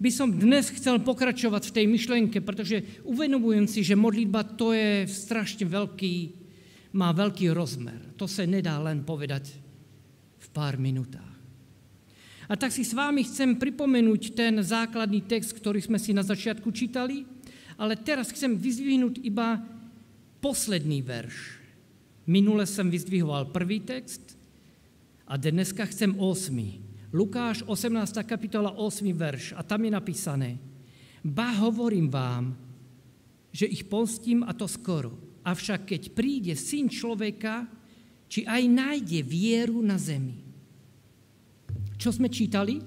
by 0.00 0.08
som 0.08 0.32
dnes 0.32 0.72
chcel 0.72 1.04
pokračovať 1.04 1.68
v 1.68 1.74
tej 1.76 1.86
myšlenke, 1.86 2.40
pretože 2.40 3.04
uvedomujem 3.04 3.68
si, 3.68 3.84
že 3.84 4.00
modlitba 4.00 4.56
to 4.56 4.72
je 4.72 5.04
strašne 5.04 5.68
veľký, 5.68 6.14
má 6.96 7.12
veľký 7.12 7.52
rozmer. 7.52 8.16
To 8.16 8.24
sa 8.24 8.48
nedá 8.48 8.80
len 8.80 9.04
povedať 9.04 9.52
v 10.40 10.48
pár 10.56 10.80
minútach. 10.80 11.29
A 12.50 12.58
tak 12.58 12.74
si 12.74 12.82
s 12.82 12.90
vámi 12.90 13.22
chcem 13.22 13.54
pripomenúť 13.54 14.34
ten 14.34 14.58
základný 14.58 15.22
text, 15.22 15.54
ktorý 15.54 15.78
sme 15.78 16.02
si 16.02 16.10
na 16.10 16.26
začiatku 16.26 16.66
čítali, 16.74 17.22
ale 17.78 17.94
teraz 17.94 18.34
chcem 18.34 18.58
vyzvihnúť 18.58 19.22
iba 19.22 19.62
posledný 20.42 20.98
verš. 20.98 21.62
Minule 22.26 22.66
som 22.66 22.90
vyzdvihoval 22.90 23.54
prvý 23.54 23.86
text 23.86 24.34
a 25.30 25.38
dneska 25.38 25.86
chcem 25.94 26.10
osmý. 26.18 26.82
Lukáš 27.14 27.62
18. 27.70 28.18
kapitola 28.26 28.74
8. 28.74 29.06
verš 29.14 29.54
a 29.54 29.62
tam 29.62 29.86
je 29.86 29.90
napísané 29.94 30.50
Ba 31.22 31.54
hovorím 31.54 32.10
vám, 32.10 32.58
že 33.54 33.70
ich 33.70 33.86
postím 33.86 34.42
a 34.42 34.50
to 34.58 34.66
skoro. 34.66 35.14
Avšak 35.46 35.86
keď 35.86 36.02
príde 36.18 36.58
syn 36.58 36.90
človeka, 36.90 37.62
či 38.26 38.42
aj 38.42 38.62
nájde 38.66 39.22
vieru 39.22 39.78
na 39.86 39.94
zemi. 39.98 40.49
Čo 42.00 42.16
sme 42.16 42.32
čítali? 42.32 42.80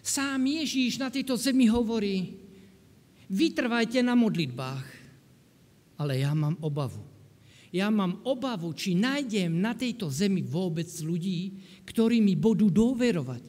Sám 0.00 0.46
Ježíš 0.46 1.02
na 1.02 1.10
tejto 1.10 1.34
zemi 1.34 1.66
hovorí, 1.66 2.38
vytrvajte 3.26 4.00
na 4.06 4.14
modlitbách, 4.14 4.86
ale 5.98 6.22
ja 6.22 6.30
mám 6.32 6.54
obavu 6.62 7.10
ja 7.70 7.86
mám 7.86 8.18
obavu, 8.26 8.74
či 8.74 8.98
nájdem 8.98 9.62
na 9.62 9.78
tejto 9.78 10.10
zemi 10.10 10.42
vôbec 10.42 10.90
ľudí, 10.98 11.62
ktorí 11.86 12.18
mi 12.18 12.34
budú 12.34 12.66
dôverovať. 12.66 13.46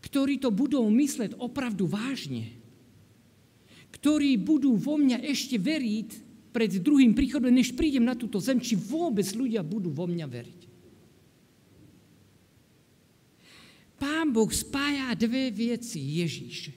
Ktorí 0.00 0.40
to 0.40 0.48
budú 0.48 0.80
mysleť 0.88 1.36
opravdu 1.36 1.84
vážne. 1.84 2.48
Ktorí 3.92 4.40
budú 4.40 4.72
vo 4.80 4.96
mňa 4.96 5.20
ešte 5.20 5.60
veriť 5.60 6.32
pred 6.52 6.72
druhým 6.80 7.12
príchodom, 7.12 7.52
než 7.52 7.76
prídem 7.76 8.08
na 8.08 8.16
túto 8.16 8.40
zem, 8.40 8.56
či 8.56 8.72
vôbec 8.72 9.28
ľudia 9.36 9.60
budú 9.60 9.92
vo 9.92 10.08
mňa 10.08 10.26
veriť. 10.26 10.60
Pán 14.02 14.34
Boh 14.34 14.50
spája 14.50 15.14
dve 15.14 15.54
veci 15.54 16.18
Ježíš, 16.18 16.74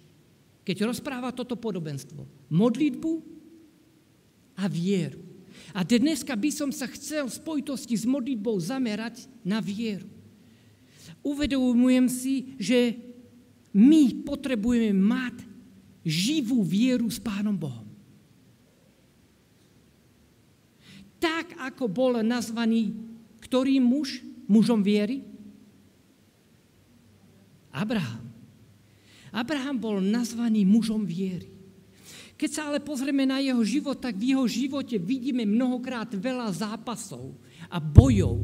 keď 0.61 0.85
rozpráva 0.85 1.33
toto 1.33 1.57
podobenstvo. 1.57 2.21
Modlitbu 2.53 3.11
a 4.61 4.69
vieru. 4.69 5.25
A 5.73 5.81
dneska 5.81 6.38
by 6.38 6.49
som 6.53 6.69
sa 6.69 6.85
chcel 6.85 7.25
v 7.25 7.33
spojitosti 7.33 7.97
s 7.97 8.05
modlitbou 8.05 8.61
zamerať 8.61 9.25
na 9.41 9.57
vieru. 9.57 10.05
Uvedomujem 11.25 12.05
si, 12.05 12.53
že 12.61 12.93
my 13.73 14.21
potrebujeme 14.21 14.93
mať 14.93 15.41
živú 16.05 16.61
vieru 16.61 17.09
s 17.09 17.17
Pánom 17.17 17.57
Bohom. 17.57 17.89
Tak, 21.17 21.57
ako 21.57 21.89
bol 21.89 22.21
nazvaný 22.21 22.93
ktorý 23.45 23.77
muž 23.77 24.25
mužom 24.49 24.81
viery? 24.81 25.35
Abraham. 27.75 28.23
Abraham 29.35 29.75
bol 29.75 29.99
nazvaný 29.99 30.63
mužom 30.63 31.03
viery. 31.03 31.51
Keď 32.35 32.49
sa 32.51 32.61
ale 32.71 32.79
pozrieme 32.83 33.27
na 33.27 33.43
jeho 33.43 33.59
život, 33.63 33.99
tak 33.99 34.15
v 34.15 34.35
jeho 34.35 34.47
živote 34.47 34.95
vidíme 34.99 35.43
mnohokrát 35.43 36.07
veľa 36.11 36.51
zápasov 36.51 37.35
a 37.67 37.79
bojov. 37.79 38.43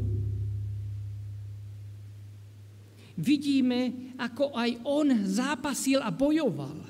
Vidíme, 3.16 4.12
ako 4.16 4.56
aj 4.56 4.70
on 4.88 5.06
zápasil 5.28 6.00
a 6.00 6.08
bojoval. 6.08 6.88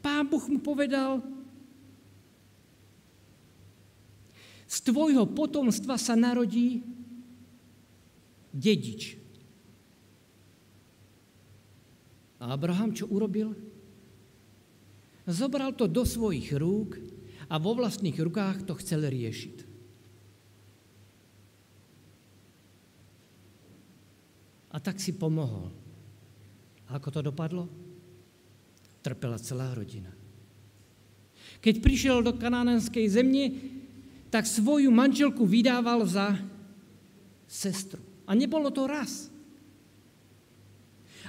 Pán 0.00 0.24
Boh 0.24 0.44
mu 0.48 0.60
povedal, 0.64 1.20
z 4.64 4.76
tvojho 4.86 5.28
potomstva 5.28 6.00
sa 6.00 6.16
narodí 6.16 6.80
dedič. 8.48 9.19
A 12.40 12.56
Abraham 12.56 12.96
čo 12.96 13.04
urobil? 13.12 13.52
Zobral 15.28 15.76
to 15.76 15.84
do 15.84 16.02
svojich 16.08 16.56
rúk 16.56 16.96
a 17.46 17.60
vo 17.60 17.76
vlastných 17.76 18.16
rukách 18.16 18.64
to 18.64 18.74
chcel 18.80 19.04
riešiť. 19.04 19.56
A 24.70 24.76
tak 24.78 25.02
si 25.02 25.12
pomohol. 25.12 25.68
A 26.88 26.96
ako 26.96 27.08
to 27.10 27.20
dopadlo? 27.26 27.68
Trpela 29.04 29.36
celá 29.36 29.74
rodina. 29.74 30.10
Keď 31.60 31.74
prišiel 31.84 32.24
do 32.24 32.32
kanánenskej 32.38 33.04
zemne, 33.10 33.52
tak 34.32 34.46
svoju 34.46 34.88
manželku 34.88 35.44
vydával 35.44 36.06
za 36.06 36.38
sestru. 37.50 38.00
A 38.24 38.32
nebolo 38.32 38.70
to 38.70 38.86
raz. 38.86 39.28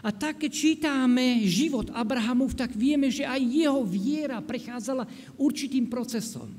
A 0.01 0.09
tak, 0.09 0.41
keď 0.41 0.51
čítame 0.51 1.45
život 1.45 1.93
Abrahamov, 1.93 2.57
tak 2.57 2.73
vieme, 2.73 3.13
že 3.13 3.21
aj 3.21 3.37
jeho 3.37 3.81
viera 3.85 4.41
prechádzala 4.41 5.05
určitým 5.37 5.85
procesom. 5.85 6.49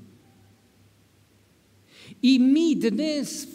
I 2.22 2.38
my 2.38 2.78
dnes 2.78 3.50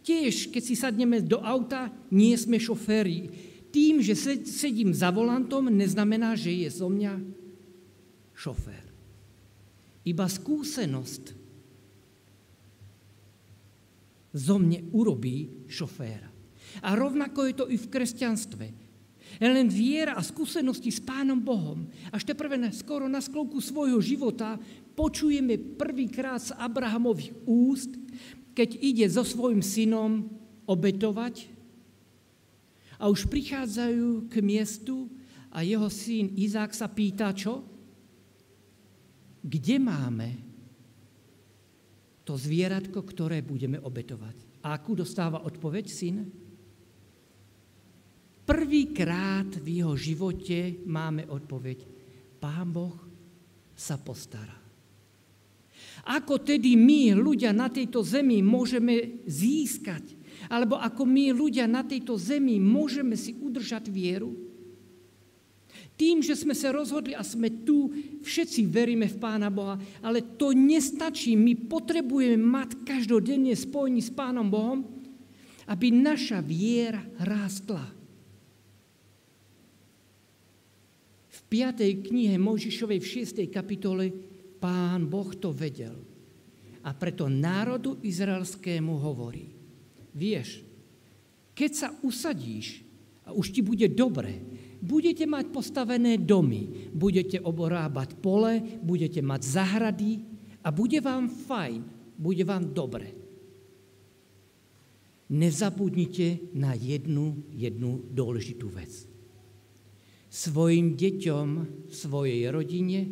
tiež, 0.00 0.48
keď 0.48 0.62
si 0.64 0.72
sadneme 0.72 1.20
do 1.20 1.44
auta, 1.44 1.92
nie 2.08 2.32
sme 2.32 2.56
šoféri. 2.56 3.28
Tým, 3.68 4.00
že 4.00 4.16
sedím 4.48 4.96
za 4.96 5.12
volantom, 5.12 5.68
neznamená, 5.68 6.32
že 6.34 6.50
je 6.64 6.68
zo 6.72 6.88
mňa 6.88 7.20
šofér. 8.34 8.84
Iba 10.08 10.26
skúsenosť 10.26 11.36
zo 14.32 14.56
mne 14.56 14.88
urobí 14.96 15.68
šoféra. 15.68 16.30
A 16.80 16.94
rovnako 16.96 17.50
je 17.50 17.54
to 17.54 17.66
i 17.68 17.76
v 17.76 17.90
kresťanstve. 17.90 18.89
Len 19.40 19.72
viera 19.72 20.20
a 20.20 20.22
skúsenosti 20.22 20.92
s 20.92 21.00
Pánom 21.00 21.40
Bohom. 21.40 21.88
Až 22.12 22.28
teprve 22.28 22.60
skoro 22.76 23.08
na 23.08 23.24
sklovku 23.24 23.56
svojho 23.56 23.96
života 24.04 24.60
počujeme 24.92 25.56
prvýkrát 25.56 26.44
z 26.44 26.52
Abrahamových 26.60 27.32
úst, 27.48 27.96
keď 28.52 28.76
ide 28.76 29.06
so 29.08 29.24
svojim 29.24 29.64
synom 29.64 30.28
obetovať 30.68 31.48
a 33.00 33.08
už 33.08 33.32
prichádzajú 33.32 34.28
k 34.28 34.34
miestu 34.44 35.08
a 35.48 35.64
jeho 35.64 35.88
syn 35.88 36.36
Izák 36.36 36.76
sa 36.76 36.92
pýta, 36.92 37.32
čo? 37.32 37.64
Kde 39.40 39.80
máme 39.80 40.28
to 42.28 42.36
zvieratko, 42.36 43.00
ktoré 43.00 43.40
budeme 43.40 43.80
obetovať? 43.80 44.36
A 44.60 44.76
akú 44.76 44.92
dostáva 44.92 45.40
odpoveď 45.40 45.88
syn? 45.88 46.28
Prvýkrát 48.50 49.46
v 49.62 49.78
jeho 49.78 49.94
živote 49.94 50.82
máme 50.82 51.22
odpoveď. 51.30 51.86
Pán 52.42 52.74
Boh 52.74 52.98
sa 53.78 53.94
postará. 53.94 54.58
Ako 56.10 56.42
tedy 56.42 56.74
my, 56.74 57.14
ľudia 57.14 57.54
na 57.54 57.70
tejto 57.70 58.02
zemi, 58.02 58.42
môžeme 58.42 59.22
získať, 59.22 60.02
alebo 60.50 60.82
ako 60.82 61.06
my, 61.06 61.30
ľudia 61.30 61.70
na 61.70 61.86
tejto 61.86 62.18
zemi, 62.18 62.58
môžeme 62.58 63.14
si 63.14 63.38
udržať 63.38 63.86
vieru? 63.86 64.34
Tým, 65.94 66.18
že 66.18 66.34
sme 66.34 66.58
sa 66.58 66.74
rozhodli 66.74 67.14
a 67.14 67.22
sme 67.22 67.62
tu, 67.62 67.94
všetci 68.26 68.66
veríme 68.66 69.06
v 69.06 69.20
Pána 69.22 69.46
Boha, 69.46 69.78
ale 70.02 70.26
to 70.26 70.50
nestačí. 70.50 71.38
My 71.38 71.54
potrebujeme 71.54 72.40
mať 72.40 72.82
každodenne 72.82 73.54
spojení 73.54 74.02
s 74.02 74.10
Pánom 74.10 74.50
Bohom, 74.50 74.82
aby 75.70 75.94
naša 75.94 76.42
viera 76.42 77.06
rástla. 77.22 77.99
5. 81.50 81.82
knihe 82.06 82.38
Mojžišovej 82.38 82.98
v 83.02 83.10
6. 83.26 83.50
kapitole 83.50 84.14
pán 84.62 85.10
Boh 85.10 85.34
to 85.34 85.50
vedel. 85.50 85.98
A 86.86 86.94
preto 86.94 87.26
národu 87.26 87.98
izraelskému 88.06 88.94
hovorí, 89.02 89.50
vieš, 90.14 90.62
keď 91.50 91.70
sa 91.74 91.88
usadíš 92.06 92.86
a 93.26 93.34
už 93.34 93.50
ti 93.50 93.66
bude 93.66 93.90
dobre, 93.90 94.38
budete 94.78 95.26
mať 95.26 95.50
postavené 95.50 96.22
domy, 96.22 96.94
budete 96.94 97.42
oborábať 97.42 98.14
pole, 98.22 98.78
budete 98.78 99.18
mať 99.18 99.40
zahrady 99.42 100.22
a 100.62 100.70
bude 100.70 101.02
vám 101.02 101.26
fajn, 101.26 101.82
bude 102.14 102.46
vám 102.46 102.70
dobre. 102.70 103.10
Nezabudnite 105.34 106.54
na 106.54 106.78
jednu, 106.78 107.42
jednu 107.50 108.06
dôležitú 108.06 108.70
vec 108.70 109.09
svojim 110.30 110.94
deťom, 110.94 111.48
svojej 111.90 112.46
rodine, 112.54 113.10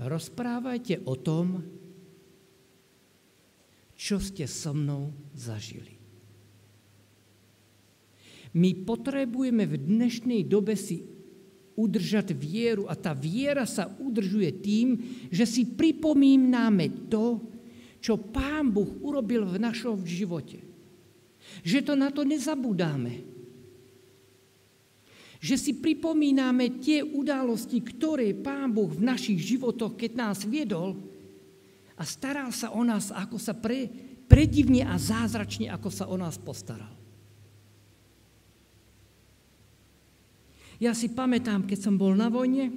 rozprávajte 0.00 1.04
o 1.04 1.14
tom, 1.20 1.60
čo 3.96 4.16
ste 4.16 4.48
so 4.48 4.72
mnou 4.72 5.12
zažili. 5.36 5.96
My 8.56 8.72
potrebujeme 8.72 9.68
v 9.68 9.76
dnešnej 9.76 10.48
dobe 10.48 10.80
si 10.80 11.04
udržať 11.76 12.32
vieru. 12.32 12.88
A 12.88 12.96
tá 12.96 13.12
viera 13.12 13.68
sa 13.68 13.84
udržuje 13.84 14.50
tým, 14.64 14.96
že 15.28 15.44
si 15.44 15.68
pripomíname 15.68 17.12
to, 17.12 17.44
čo 18.00 18.16
Pán 18.16 18.72
Boh 18.72 18.96
urobil 19.04 19.44
v 19.44 19.60
našom 19.60 20.00
živote. 20.08 20.64
Že 21.60 21.78
to 21.84 21.94
na 21.94 22.08
to 22.08 22.24
nezabudáme. 22.24 23.35
Že 25.36 25.56
si 25.60 25.72
pripomíname 25.76 26.80
tie 26.80 27.04
udalosti, 27.04 27.84
ktoré 27.84 28.32
Pán 28.32 28.72
Boh 28.72 28.88
v 28.88 29.04
našich 29.04 29.36
životoch, 29.40 29.94
keď 29.94 30.10
nás 30.16 30.38
viedol 30.48 30.96
a 31.96 32.02
staral 32.04 32.52
sa 32.52 32.72
o 32.72 32.80
nás, 32.84 33.12
ako 33.12 33.36
sa 33.36 33.56
pre, 33.56 33.88
predivne 34.28 34.84
a 34.84 34.96
zázračne, 34.96 35.72
ako 35.72 35.88
sa 35.88 36.04
o 36.08 36.16
nás 36.16 36.36
postaral. 36.36 36.92
Ja 40.76 40.92
si 40.92 41.08
pamätám, 41.08 41.64
keď 41.64 41.88
som 41.88 41.96
bol 41.96 42.12
na 42.12 42.28
vojne 42.28 42.68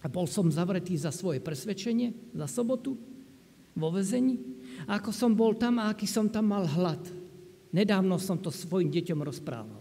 a 0.00 0.06
bol 0.06 0.30
som 0.30 0.46
zavretý 0.54 0.94
za 0.94 1.10
svoje 1.10 1.42
presvedčenie, 1.42 2.30
za 2.30 2.46
sobotu, 2.46 2.94
vo 3.74 3.88
vezení, 3.90 4.38
ako 4.86 5.10
som 5.10 5.34
bol 5.34 5.54
tam 5.58 5.82
a 5.82 5.90
aký 5.90 6.06
som 6.06 6.30
tam 6.30 6.50
mal 6.50 6.66
hlad. 6.66 7.02
Nedávno 7.70 8.18
som 8.18 8.38
to 8.38 8.50
svojim 8.50 8.90
deťom 8.90 9.20
rozprával. 9.22 9.79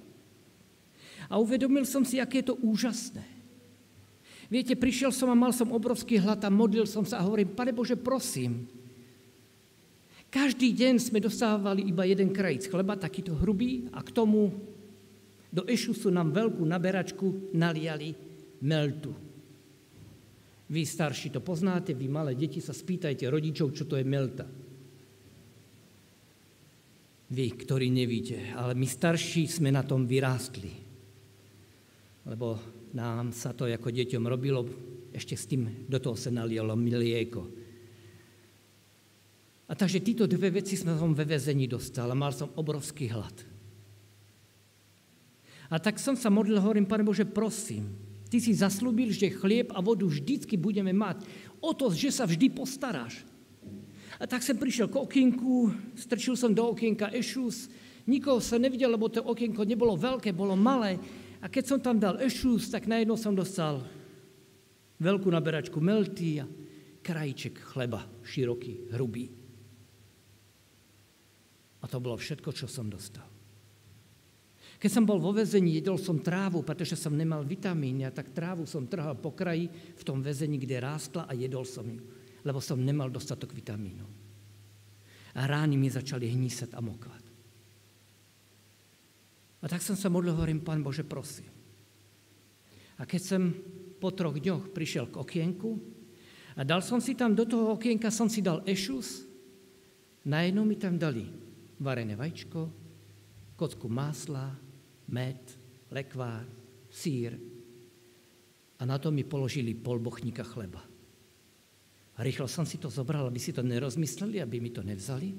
A 1.29 1.37
uvedomil 1.37 1.85
som 1.85 2.01
si, 2.01 2.17
aké 2.17 2.41
je 2.41 2.51
to 2.51 2.59
úžasné. 2.59 3.21
Viete, 4.49 4.73
prišiel 4.73 5.13
som 5.13 5.29
a 5.29 5.37
mal 5.37 5.53
som 5.53 5.69
obrovský 5.69 6.17
hlad 6.17 6.41
a 6.41 6.49
modlil 6.49 6.89
som 6.89 7.05
sa 7.05 7.21
a 7.21 7.25
hovorím, 7.25 7.53
Pane 7.53 7.69
Bože, 7.69 7.93
prosím. 7.93 8.65
Každý 10.29 10.73
deň 10.73 10.97
sme 10.97 11.21
dostávali 11.21 11.85
iba 11.85 12.05
jeden 12.05 12.33
krajíc 12.33 12.65
chleba, 12.65 12.97
takýto 12.97 13.37
hrubý, 13.37 13.89
a 13.93 14.01
k 14.01 14.09
tomu 14.09 14.49
do 15.49 15.65
ešusu 15.65 16.09
nám 16.09 16.33
veľkú 16.33 16.61
naberačku 16.65 17.53
naliali 17.53 18.13
meltu. 18.65 19.13
Vy 20.69 20.81
starší 20.85 21.33
to 21.33 21.41
poznáte, 21.41 21.97
vy 21.97 22.05
malé 22.09 22.37
deti 22.37 22.61
sa 22.61 22.73
spýtajte 22.73 23.25
rodičov, 23.25 23.73
čo 23.73 23.89
to 23.89 23.97
je 23.97 24.05
melta. 24.05 24.45
Vy, 27.29 27.45
ktorí 27.53 27.89
nevíte, 27.93 28.53
ale 28.57 28.73
my 28.73 28.85
starší 28.85 29.45
sme 29.49 29.69
na 29.69 29.85
tom 29.85 30.09
vyrástli. 30.09 30.88
Lebo 32.29 32.61
nám 32.93 33.33
sa 33.33 33.57
to 33.57 33.65
ako 33.65 33.89
deťom 33.89 34.23
robilo, 34.29 34.61
ešte 35.09 35.33
s 35.33 35.49
tým 35.49 35.89
do 35.89 35.97
toho 35.97 36.13
sa 36.13 36.29
nalialo 36.29 36.77
mlieko. 36.77 37.41
A 39.69 39.73
takže 39.73 40.01
títo 40.01 40.29
dve 40.29 40.53
veci 40.53 40.77
sme 40.77 40.93
som 40.97 41.13
ve 41.13 41.25
vezení 41.25 41.65
dostal 41.65 42.09
a 42.09 42.17
mal 42.17 42.33
som 42.33 42.53
obrovský 42.53 43.09
hlad. 43.09 43.33
A 45.69 45.77
tak 45.77 46.01
som 46.01 46.17
sa 46.17 46.33
modlil, 46.33 46.57
hovorím, 46.57 46.89
Pane 46.89 47.05
Bože, 47.05 47.29
prosím, 47.29 47.93
Ty 48.29 48.37
si 48.37 48.53
zaslúbil, 48.53 49.09
že 49.09 49.33
chlieb 49.33 49.73
a 49.73 49.81
vodu 49.81 50.05
vždycky 50.05 50.53
budeme 50.53 50.93
mať. 50.93 51.25
O 51.57 51.73
to, 51.73 51.89
že 51.89 52.13
sa 52.13 52.29
vždy 52.29 52.53
postaráš. 52.53 53.25
A 54.21 54.29
tak 54.29 54.45
som 54.45 54.53
prišiel 54.53 54.85
k 54.85 55.01
okinku, 55.01 55.73
strčil 55.97 56.37
som 56.37 56.53
do 56.53 56.61
okienka 56.69 57.09
ešus, 57.09 57.73
nikoho 58.05 58.37
sa 58.37 58.61
nevidel, 58.61 58.93
lebo 58.93 59.09
to 59.09 59.25
okienko 59.25 59.65
nebolo 59.65 59.97
veľké, 59.97 60.29
bolo 60.29 60.53
malé. 60.53 61.01
A 61.39 61.47
keď 61.47 61.63
som 61.63 61.79
tam 61.79 61.95
dal 61.95 62.19
ešus, 62.19 62.67
tak 62.67 62.87
najednou 62.89 63.15
som 63.15 63.31
dostal 63.31 63.87
veľkú 64.99 65.31
naberačku 65.31 65.79
melty 65.79 66.43
a 66.43 66.45
krajíček 66.99 67.55
chleba, 67.71 68.03
široký, 68.27 68.91
hrubý. 68.91 69.31
A 71.79 71.87
to 71.87 72.03
bolo 72.03 72.19
všetko, 72.19 72.51
čo 72.51 72.67
som 72.67 72.91
dostal. 72.91 73.23
Keď 74.79 74.91
som 74.91 75.03
bol 75.03 75.19
vo 75.19 75.35
väzení, 75.35 75.79
jedol 75.79 75.99
som 75.99 76.23
trávu, 76.23 76.63
pretože 76.63 76.95
som 76.95 77.11
nemal 77.11 77.43
vitamíny 77.43 78.07
a 78.07 78.15
tak 78.15 78.31
trávu 78.31 78.63
som 78.63 78.87
trhal 78.87 79.15
po 79.19 79.35
kraji 79.35 79.67
v 79.71 80.03
tom 80.07 80.23
väzení, 80.23 80.55
kde 80.55 80.79
rástla 80.79 81.27
a 81.27 81.35
jedol 81.35 81.67
som 81.67 81.83
ju, 81.83 81.99
lebo 82.47 82.63
som 82.63 82.79
nemal 82.79 83.11
dostatok 83.11 83.51
vitamínov. 83.51 84.07
A 85.35 85.43
rány 85.47 85.75
mi 85.75 85.91
začali 85.91 86.31
hnísať 86.31 86.75
a 86.75 86.79
mokvať. 86.79 87.28
A 89.59 89.65
tak 89.67 89.83
som 89.83 89.95
sa 89.95 90.07
modlil, 90.07 90.35
hovorím, 90.35 90.63
Pán 90.63 90.79
Bože, 90.79 91.03
prosím. 91.03 91.51
A 92.99 93.07
keď 93.07 93.21
som 93.21 93.41
po 93.99 94.11
troch 94.15 94.39
dňoch 94.39 94.71
prišiel 94.71 95.11
k 95.11 95.19
okienku 95.19 95.69
a 96.55 96.63
dal 96.63 96.79
som 96.79 97.03
si 97.03 97.15
tam 97.15 97.35
do 97.35 97.43
toho 97.43 97.75
okienka, 97.75 98.11
som 98.11 98.31
si 98.31 98.39
dal 98.39 98.63
ešus, 98.63 99.27
najednou 100.23 100.63
mi 100.63 100.79
tam 100.79 100.95
dali 100.95 101.27
varené 101.79 102.15
vajíčko, 102.15 102.71
kocku 103.59 103.87
másla, 103.91 104.55
med, 105.11 105.39
lekvár, 105.91 106.47
sír 106.87 107.35
a 108.79 108.81
na 108.87 108.95
to 108.95 109.11
mi 109.11 109.27
položili 109.27 109.75
pol 109.75 109.99
bochníka 109.99 110.43
chleba. 110.47 110.79
A 112.15 112.19
rýchlo 112.19 112.51
som 112.51 112.67
si 112.67 112.75
to 112.75 112.91
zobral, 112.91 113.27
aby 113.27 113.39
si 113.39 113.55
to 113.55 113.63
nerozmysleli, 113.63 114.43
aby 114.43 114.59
mi 114.59 114.71
to 114.75 114.83
nevzali 114.83 115.31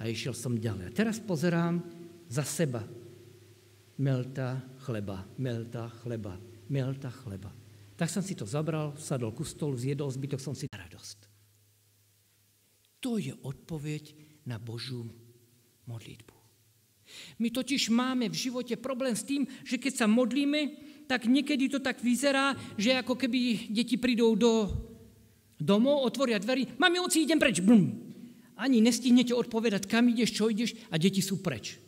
a 0.00 0.08
išiel 0.08 0.32
som 0.32 0.56
ďalej. 0.56 0.88
A 0.88 0.96
teraz 0.96 1.20
pozerám 1.20 1.84
za 2.32 2.44
seba. 2.44 2.80
Melta 3.98 4.62
chleba, 4.86 5.26
melta 5.38 5.90
chleba, 6.02 6.38
melta 6.70 7.10
chleba. 7.10 7.50
Tak 7.98 8.06
som 8.06 8.22
si 8.22 8.38
to 8.38 8.46
zabral, 8.46 8.94
sadol 8.94 9.34
ku 9.34 9.42
stolu, 9.42 9.74
zjedol 9.74 10.06
zbytok, 10.06 10.38
som 10.38 10.54
si 10.54 10.70
radosť. 10.70 11.18
To 13.02 13.18
je 13.18 13.34
odpoveď 13.34 14.14
na 14.46 14.62
Božú 14.62 15.02
modlitbu. 15.90 16.38
My 17.42 17.48
totiž 17.50 17.90
máme 17.90 18.28
v 18.28 18.36
živote 18.36 18.78
problém 18.78 19.16
s 19.16 19.26
tým, 19.26 19.48
že 19.64 19.80
keď 19.80 20.04
sa 20.04 20.06
modlíme, 20.06 20.60
tak 21.08 21.24
niekedy 21.24 21.72
to 21.72 21.80
tak 21.80 22.04
vyzerá, 22.04 22.52
že 22.76 23.00
ako 23.00 23.16
keby 23.16 23.72
deti 23.72 23.96
prídou 23.96 24.36
do 24.36 24.68
domov, 25.58 26.04
otvoria 26.04 26.38
dverí, 26.38 26.78
mami, 26.78 27.00
oci, 27.00 27.24
idem 27.24 27.40
preč. 27.40 27.64
Blum. 27.64 27.88
Ani 28.58 28.78
nestihnete 28.84 29.34
odpovedať, 29.34 29.88
kam 29.90 30.06
ideš, 30.10 30.36
čo 30.36 30.52
ideš 30.52 30.76
a 30.92 31.00
deti 31.00 31.24
sú 31.24 31.40
preč. 31.40 31.87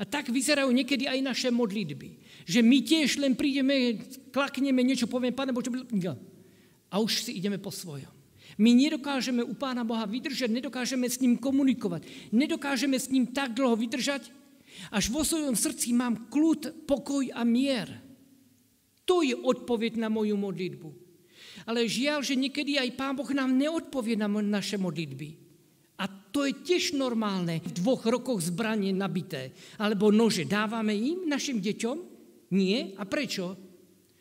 A 0.00 0.08
tak 0.08 0.32
vyzerajú 0.32 0.72
niekedy 0.72 1.04
aj 1.04 1.20
naše 1.20 1.48
modlitby. 1.52 2.16
Že 2.48 2.60
my 2.64 2.78
tiež 2.80 3.20
len 3.20 3.36
prídeme, 3.36 4.00
klakneme, 4.32 4.80
niečo 4.80 5.04
povieme, 5.04 5.36
Pane 5.36 5.52
Bože, 5.52 5.68
a 6.90 6.98
už 6.98 7.28
si 7.28 7.36
ideme 7.36 7.60
po 7.60 7.70
svojom. 7.70 8.10
My 8.58 8.74
nedokážeme 8.74 9.44
u 9.46 9.54
Pána 9.54 9.86
Boha 9.86 10.04
vydržať, 10.04 10.50
nedokážeme 10.50 11.06
s 11.06 11.22
ním 11.22 11.38
komunikovať, 11.38 12.32
nedokážeme 12.34 12.98
s 12.98 13.08
ním 13.08 13.30
tak 13.30 13.54
dlho 13.54 13.78
vydržať, 13.78 14.28
až 14.90 15.04
vo 15.08 15.22
svojom 15.22 15.54
srdci 15.54 15.94
mám 15.94 16.28
kľud, 16.28 16.88
pokoj 16.88 17.24
a 17.30 17.44
mier. 17.46 17.88
To 19.06 19.22
je 19.22 19.36
odpoveď 19.36 19.96
na 20.00 20.08
moju 20.12 20.36
modlitbu. 20.36 20.88
Ale 21.66 21.88
žiaľ, 21.88 22.24
že 22.24 22.38
niekedy 22.38 22.80
aj 22.80 22.96
Pán 22.96 23.14
Boh 23.14 23.28
nám 23.32 23.52
neodpovie 23.52 24.16
na 24.16 24.28
naše 24.28 24.80
modlitby. 24.80 25.49
To 26.30 26.46
je 26.46 26.54
tiež 26.54 26.94
normálne. 26.94 27.58
V 27.62 27.82
dvoch 27.82 28.06
rokoch 28.06 28.38
zbranie 28.42 28.94
nabité. 28.94 29.50
Alebo 29.82 30.14
nože 30.14 30.46
dávame 30.46 30.94
im, 30.94 31.26
našim 31.26 31.58
deťom? 31.58 31.96
Nie. 32.54 32.94
A 32.98 33.06
prečo? 33.06 33.58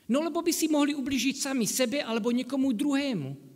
No 0.09 0.25
lebo 0.25 0.41
by 0.41 0.49
si 0.49 0.65
mohli 0.65 0.97
ubližiť 0.97 1.35
sami 1.37 1.69
sebe 1.69 2.01
alebo 2.01 2.33
niekomu 2.33 2.73
druhému. 2.73 3.49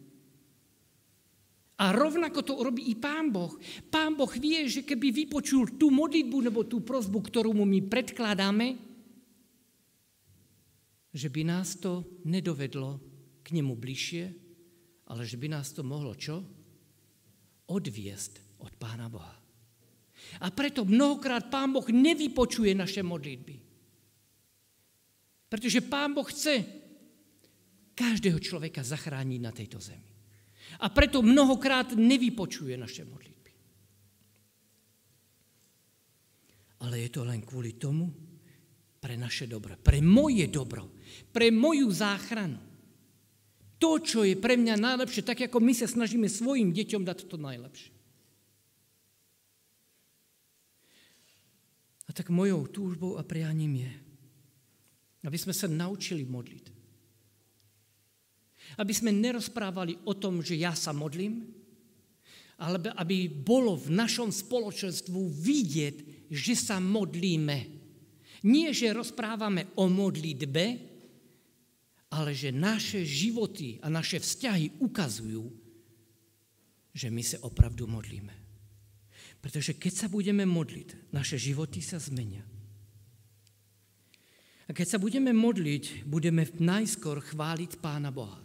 A 1.81 1.89
rovnako 1.89 2.45
to 2.45 2.53
urobí 2.53 2.93
i 2.93 2.95
Pán 2.95 3.33
Boh. 3.33 3.57
Pán 3.89 4.13
Boh 4.13 4.29
vie, 4.37 4.69
že 4.69 4.85
keby 4.85 5.09
vypočul 5.25 5.73
tú 5.81 5.89
modlitbu 5.89 6.37
nebo 6.45 6.61
tú 6.69 6.85
prozbu, 6.85 7.17
ktorú 7.25 7.57
mu 7.57 7.65
my 7.65 7.81
predkladáme, 7.89 8.77
že 11.09 11.27
by 11.29 11.41
nás 11.41 11.77
to 11.81 12.05
nedovedlo 12.25 13.01
k 13.41 13.57
nemu 13.57 13.73
bližšie, 13.73 14.25
ale 15.09 15.25
že 15.25 15.37
by 15.41 15.47
nás 15.49 15.73
to 15.73 15.81
mohlo 15.81 16.13
čo? 16.13 16.45
Odviesť 17.69 18.59
od 18.63 18.73
Pána 18.75 19.07
Boha. 19.07 19.35
A 20.41 20.47
preto 20.49 20.87
mnohokrát 20.87 21.51
Pán 21.51 21.75
Boh 21.75 21.85
nevypočuje 21.85 22.71
naše 22.73 23.03
modlitby. 23.03 23.55
Pretože 25.51 25.85
Pán 25.85 26.17
Boh 26.17 26.25
chce 26.25 26.65
každého 27.93 28.41
človeka 28.41 28.81
zachrániť 28.81 29.39
na 29.43 29.51
tejto 29.53 29.77
zemi. 29.77 30.09
A 30.81 30.89
preto 30.89 31.21
mnohokrát 31.21 31.93
nevypočuje 31.93 32.73
naše 32.73 33.05
modlitby. 33.05 33.51
Ale 36.83 36.95
je 36.99 37.09
to 37.13 37.21
len 37.23 37.45
kvôli 37.45 37.77
tomu, 37.77 38.09
pre 39.03 39.19
naše 39.19 39.51
dobro, 39.51 39.75
pre 39.75 39.99
moje 39.99 40.47
dobro, 40.47 40.87
pre 41.29 41.51
moju 41.51 41.91
záchranu. 41.91 42.72
To, 43.81 43.99
čo 43.99 44.23
je 44.23 44.37
pre 44.39 44.55
mňa 44.55 44.79
najlepšie, 44.79 45.25
tak 45.25 45.43
ako 45.43 45.59
my 45.59 45.73
sa 45.75 45.87
snažíme 45.89 46.29
svojim 46.29 46.71
deťom 46.71 47.03
dať 47.03 47.27
to 47.27 47.35
najlepšie. 47.35 47.91
A 52.07 52.11
tak 52.11 52.29
mojou 52.29 52.69
túžbou 52.69 53.17
a 53.17 53.23
prianím 53.25 53.87
je, 53.87 53.93
aby 55.25 55.37
sme 55.39 55.55
sa 55.55 55.71
naučili 55.71 56.27
modliť. 56.27 56.65
Aby 58.79 58.93
sme 58.93 59.11
nerozprávali 59.13 59.97
o 60.05 60.13
tom, 60.13 60.45
že 60.45 60.59
ja 60.59 60.77
sa 60.77 60.93
modlím, 60.93 61.43
ale 62.61 62.79
aby 63.01 63.27
bolo 63.27 63.75
v 63.75 63.91
našom 63.91 64.29
spoločenstvu 64.29 65.19
vidieť, 65.31 66.29
že 66.29 66.53
sa 66.53 66.77
modlíme. 66.79 67.57
Nie, 68.43 68.75
že 68.75 68.93
rozprávame 68.93 69.71
o 69.79 69.87
modlitbe, 69.87 70.92
ale 72.13 72.37
že 72.37 72.53
naše 72.53 73.01
životy 73.01 73.81
a 73.81 73.89
naše 73.89 74.21
vzťahy 74.21 74.77
ukazujú, 74.85 75.49
že 76.93 77.09
my 77.09 77.25
sa 77.25 77.41
opravdu 77.41 77.89
modlíme. 77.89 78.37
Pretože 79.41 79.73
keď 79.73 79.93
sa 80.05 80.07
budeme 80.07 80.45
modliť, 80.45 81.09
naše 81.09 81.41
životy 81.41 81.81
sa 81.81 81.97
zmenia. 81.97 82.45
A 84.69 84.71
keď 84.71 84.95
sa 84.95 85.01
budeme 85.01 85.33
modliť, 85.33 86.05
budeme 86.05 86.45
najskôr 86.61 87.19
chváliť 87.19 87.81
Pána 87.81 88.13
Boha. 88.13 88.39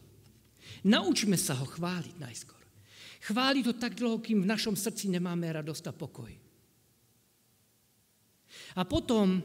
Naučme 0.89 1.37
sa 1.37 1.55
ho 1.61 1.69
chváliť 1.69 2.17
najskôr. 2.19 2.59
Chváliť 3.29 3.65
ho 3.69 3.75
tak 3.77 3.95
dlho, 4.01 4.19
kým 4.19 4.43
v 4.43 4.51
našom 4.51 4.75
srdci 4.75 5.13
nemáme 5.13 5.45
radosť 5.45 5.85
a 5.91 5.95
pokoj. 5.95 6.33
A 8.75 8.83
potom, 8.89 9.45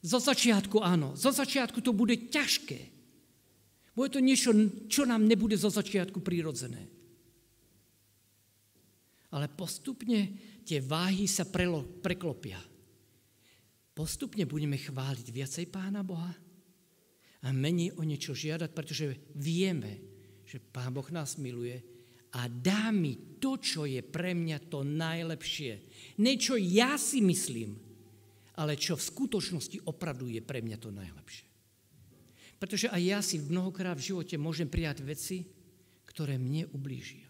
zo 0.00 0.18
začiatku 0.22 0.80
áno, 0.80 1.18
zo 1.18 1.34
začiatku 1.34 1.82
to 1.82 1.90
bude 1.90 2.30
ťažké. 2.30 2.93
Bude 3.94 4.10
to 4.10 4.18
niečo, 4.18 4.50
čo 4.90 5.06
nám 5.06 5.22
nebude 5.22 5.54
zo 5.54 5.70
začiatku 5.70 6.18
prirodzené. 6.18 6.90
Ale 9.30 9.46
postupne 9.50 10.34
tie 10.66 10.82
váhy 10.82 11.30
sa 11.30 11.46
prelo, 11.46 11.86
preklopia. 12.02 12.58
Postupne 13.94 14.42
budeme 14.50 14.74
chváliť 14.74 15.26
viacej 15.30 15.66
Pána 15.70 16.02
Boha 16.02 16.34
a 17.46 17.48
menej 17.54 17.94
o 17.94 18.02
niečo 18.02 18.34
žiadať, 18.34 18.70
pretože 18.74 19.30
vieme, 19.38 20.02
že 20.42 20.58
Pán 20.58 20.90
Boh 20.90 21.06
nás 21.14 21.38
miluje 21.38 21.78
a 22.34 22.50
dá 22.50 22.90
mi 22.90 23.38
to, 23.38 23.62
čo 23.62 23.86
je 23.86 24.02
pre 24.02 24.34
mňa 24.34 24.66
to 24.66 24.82
najlepšie. 24.82 25.72
Niečo 26.18 26.58
ja 26.58 26.98
si 26.98 27.22
myslím, 27.22 27.78
ale 28.58 28.74
čo 28.74 28.98
v 28.98 29.06
skutočnosti 29.06 29.86
opravdu 29.86 30.26
je 30.26 30.42
pre 30.42 30.58
mňa 30.58 30.78
to 30.82 30.90
najlepšie. 30.90 31.53
Pretože 32.64 32.88
aj 32.88 33.02
ja 33.04 33.20
si 33.20 33.36
mnohokrát 33.44 33.92
v 33.92 34.08
živote 34.08 34.40
môžem 34.40 34.64
prijať 34.64 35.04
veci, 35.04 35.44
ktoré 36.08 36.40
mne 36.40 36.64
ublížia. 36.72 37.28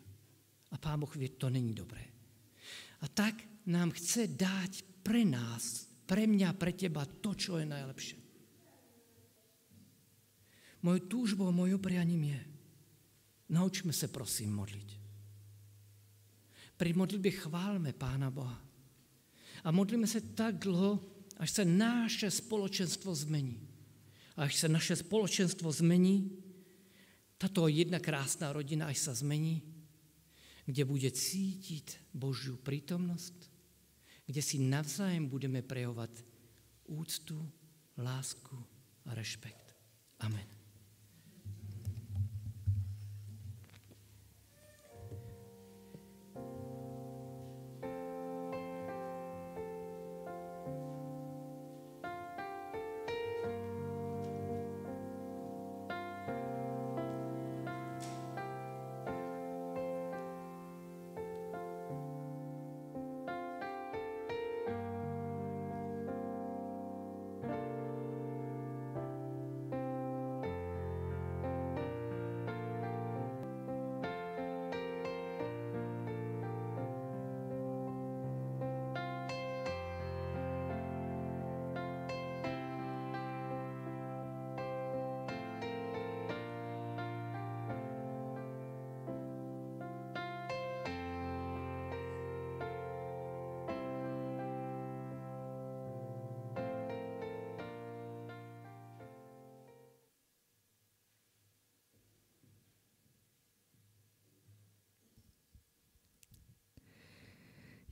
A 0.70 0.78
Pán 0.78 1.02
Boh 1.02 1.10
vie, 1.10 1.34
to 1.34 1.50
není 1.50 1.74
dobré. 1.74 2.06
A 3.02 3.10
tak 3.10 3.42
nám 3.66 3.90
chce 3.98 4.30
dať 4.30 5.02
pre 5.02 5.26
nás, 5.26 5.90
pre 6.06 6.30
mňa, 6.30 6.54
pre 6.54 6.70
teba 6.78 7.02
to, 7.02 7.34
čo 7.34 7.58
je 7.58 7.66
najlepšie. 7.66 8.18
Mojou 10.86 11.02
túžbou, 11.10 11.50
mojou 11.50 11.82
prianím 11.82 12.30
je, 12.30 12.40
naučme 13.50 13.90
sa 13.90 14.06
prosím 14.06 14.54
modliť. 14.54 14.88
Pri 16.78 16.94
modlitbe 16.94 17.34
chválme 17.34 17.90
Pána 17.90 18.30
Boha. 18.30 18.62
A 19.66 19.68
modlíme 19.74 20.06
sa 20.06 20.22
tak 20.22 20.62
dlho, 20.62 21.02
až 21.42 21.50
sa 21.50 21.64
naše 21.66 22.30
spoločenstvo 22.30 23.10
zmení. 23.10 23.73
A 24.34 24.50
až 24.50 24.66
sa 24.66 24.68
naše 24.70 24.98
spoločenstvo 24.98 25.70
zmení, 25.70 26.30
táto 27.38 27.66
jedna 27.70 27.98
krásna 27.98 28.50
rodina 28.50 28.90
až 28.90 29.10
sa 29.10 29.12
zmení, 29.14 29.62
kde 30.64 30.82
bude 30.88 31.10
cítiť 31.12 32.14
Božiu 32.14 32.56
prítomnosť, 32.56 33.36
kde 34.24 34.40
si 34.40 34.56
navzájem 34.58 35.28
budeme 35.28 35.60
prejovať 35.60 36.24
úctu, 36.88 37.36
lásku 38.00 38.56
a 39.04 39.12
rešpekt. 39.12 39.76
Amen. 40.24 40.53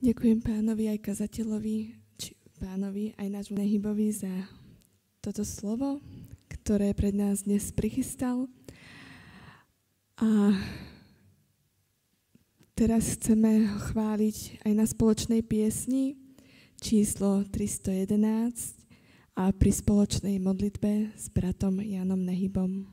Ďakujem 0.02 0.42
pánovi 0.42 0.90
aj 0.90 0.98
kazateľovi, 0.98 1.94
či 2.18 2.34
pánovi 2.58 3.14
aj 3.22 3.38
nášmu 3.38 3.54
nehybovi 3.54 4.10
za 4.10 4.50
toto 5.22 5.46
slovo, 5.46 6.02
ktoré 6.50 6.90
pred 6.90 7.14
nás 7.14 7.46
dnes 7.46 7.70
prichystal. 7.70 8.50
A 10.18 10.58
teraz 12.74 13.14
chceme 13.14 13.62
ho 13.62 13.78
chváliť 13.78 14.66
aj 14.66 14.72
na 14.74 14.90
spoločnej 14.90 15.46
piesni 15.46 16.18
číslo 16.82 17.46
311 17.54 18.18
a 19.38 19.54
pri 19.54 19.70
spoločnej 19.70 20.42
modlitbe 20.42 21.14
s 21.14 21.30
bratom 21.30 21.78
Janom 21.78 22.26
Nehybom. 22.26 22.90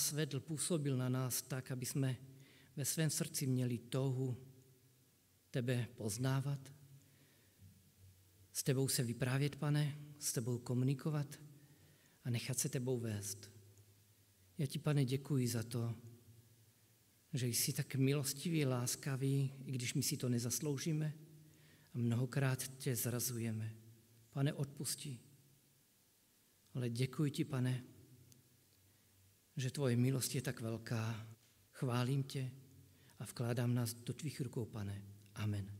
Nás 0.00 0.12
vedl, 0.12 0.40
působil 0.40 0.96
na 0.96 1.08
nás 1.08 1.42
tak, 1.42 1.70
aby 1.70 1.86
jsme 1.86 2.16
ve 2.76 2.84
svém 2.84 3.10
srdci 3.10 3.46
měli 3.46 3.78
touhu 3.78 4.36
tebe 5.50 5.88
poznávat, 5.96 6.72
s 8.52 8.62
tebou 8.62 8.88
se 8.88 9.02
vyprávět, 9.02 9.56
pane, 9.56 9.98
s 10.18 10.32
tebou 10.32 10.58
komunikovat 10.58 11.40
a 12.24 12.30
nechat 12.30 12.58
se 12.58 12.68
tebou 12.68 12.98
vést. 12.98 13.50
Já 14.58 14.66
ti, 14.66 14.78
pane, 14.78 15.04
děkuji 15.04 15.48
za 15.48 15.62
to, 15.62 15.94
že 17.32 17.46
jsi 17.46 17.72
tak 17.72 17.94
milostivý, 17.94 18.64
láskavý, 18.64 19.52
i 19.64 19.72
když 19.72 19.94
my 19.94 20.02
si 20.02 20.16
to 20.16 20.28
nezasloužíme 20.28 21.14
a 21.94 21.98
mnohokrát 21.98 22.68
tě 22.68 22.96
zrazujeme. 22.96 23.74
Pane, 24.30 24.52
odpusti. 24.52 25.18
Ale 26.74 26.90
děkuji 26.90 27.30
ti, 27.30 27.44
pane, 27.44 27.84
že 29.60 29.70
tvoje 29.70 29.96
milost 29.96 30.34
je 30.34 30.42
tak 30.42 30.60
velká. 30.60 31.26
Chválím 31.72 32.22
tě 32.22 32.50
a 33.18 33.24
vkládám 33.24 33.74
nás 33.74 33.94
do 33.94 34.12
tvých 34.12 34.40
rukou, 34.40 34.64
pane. 34.64 35.02
Amen. 35.34 35.79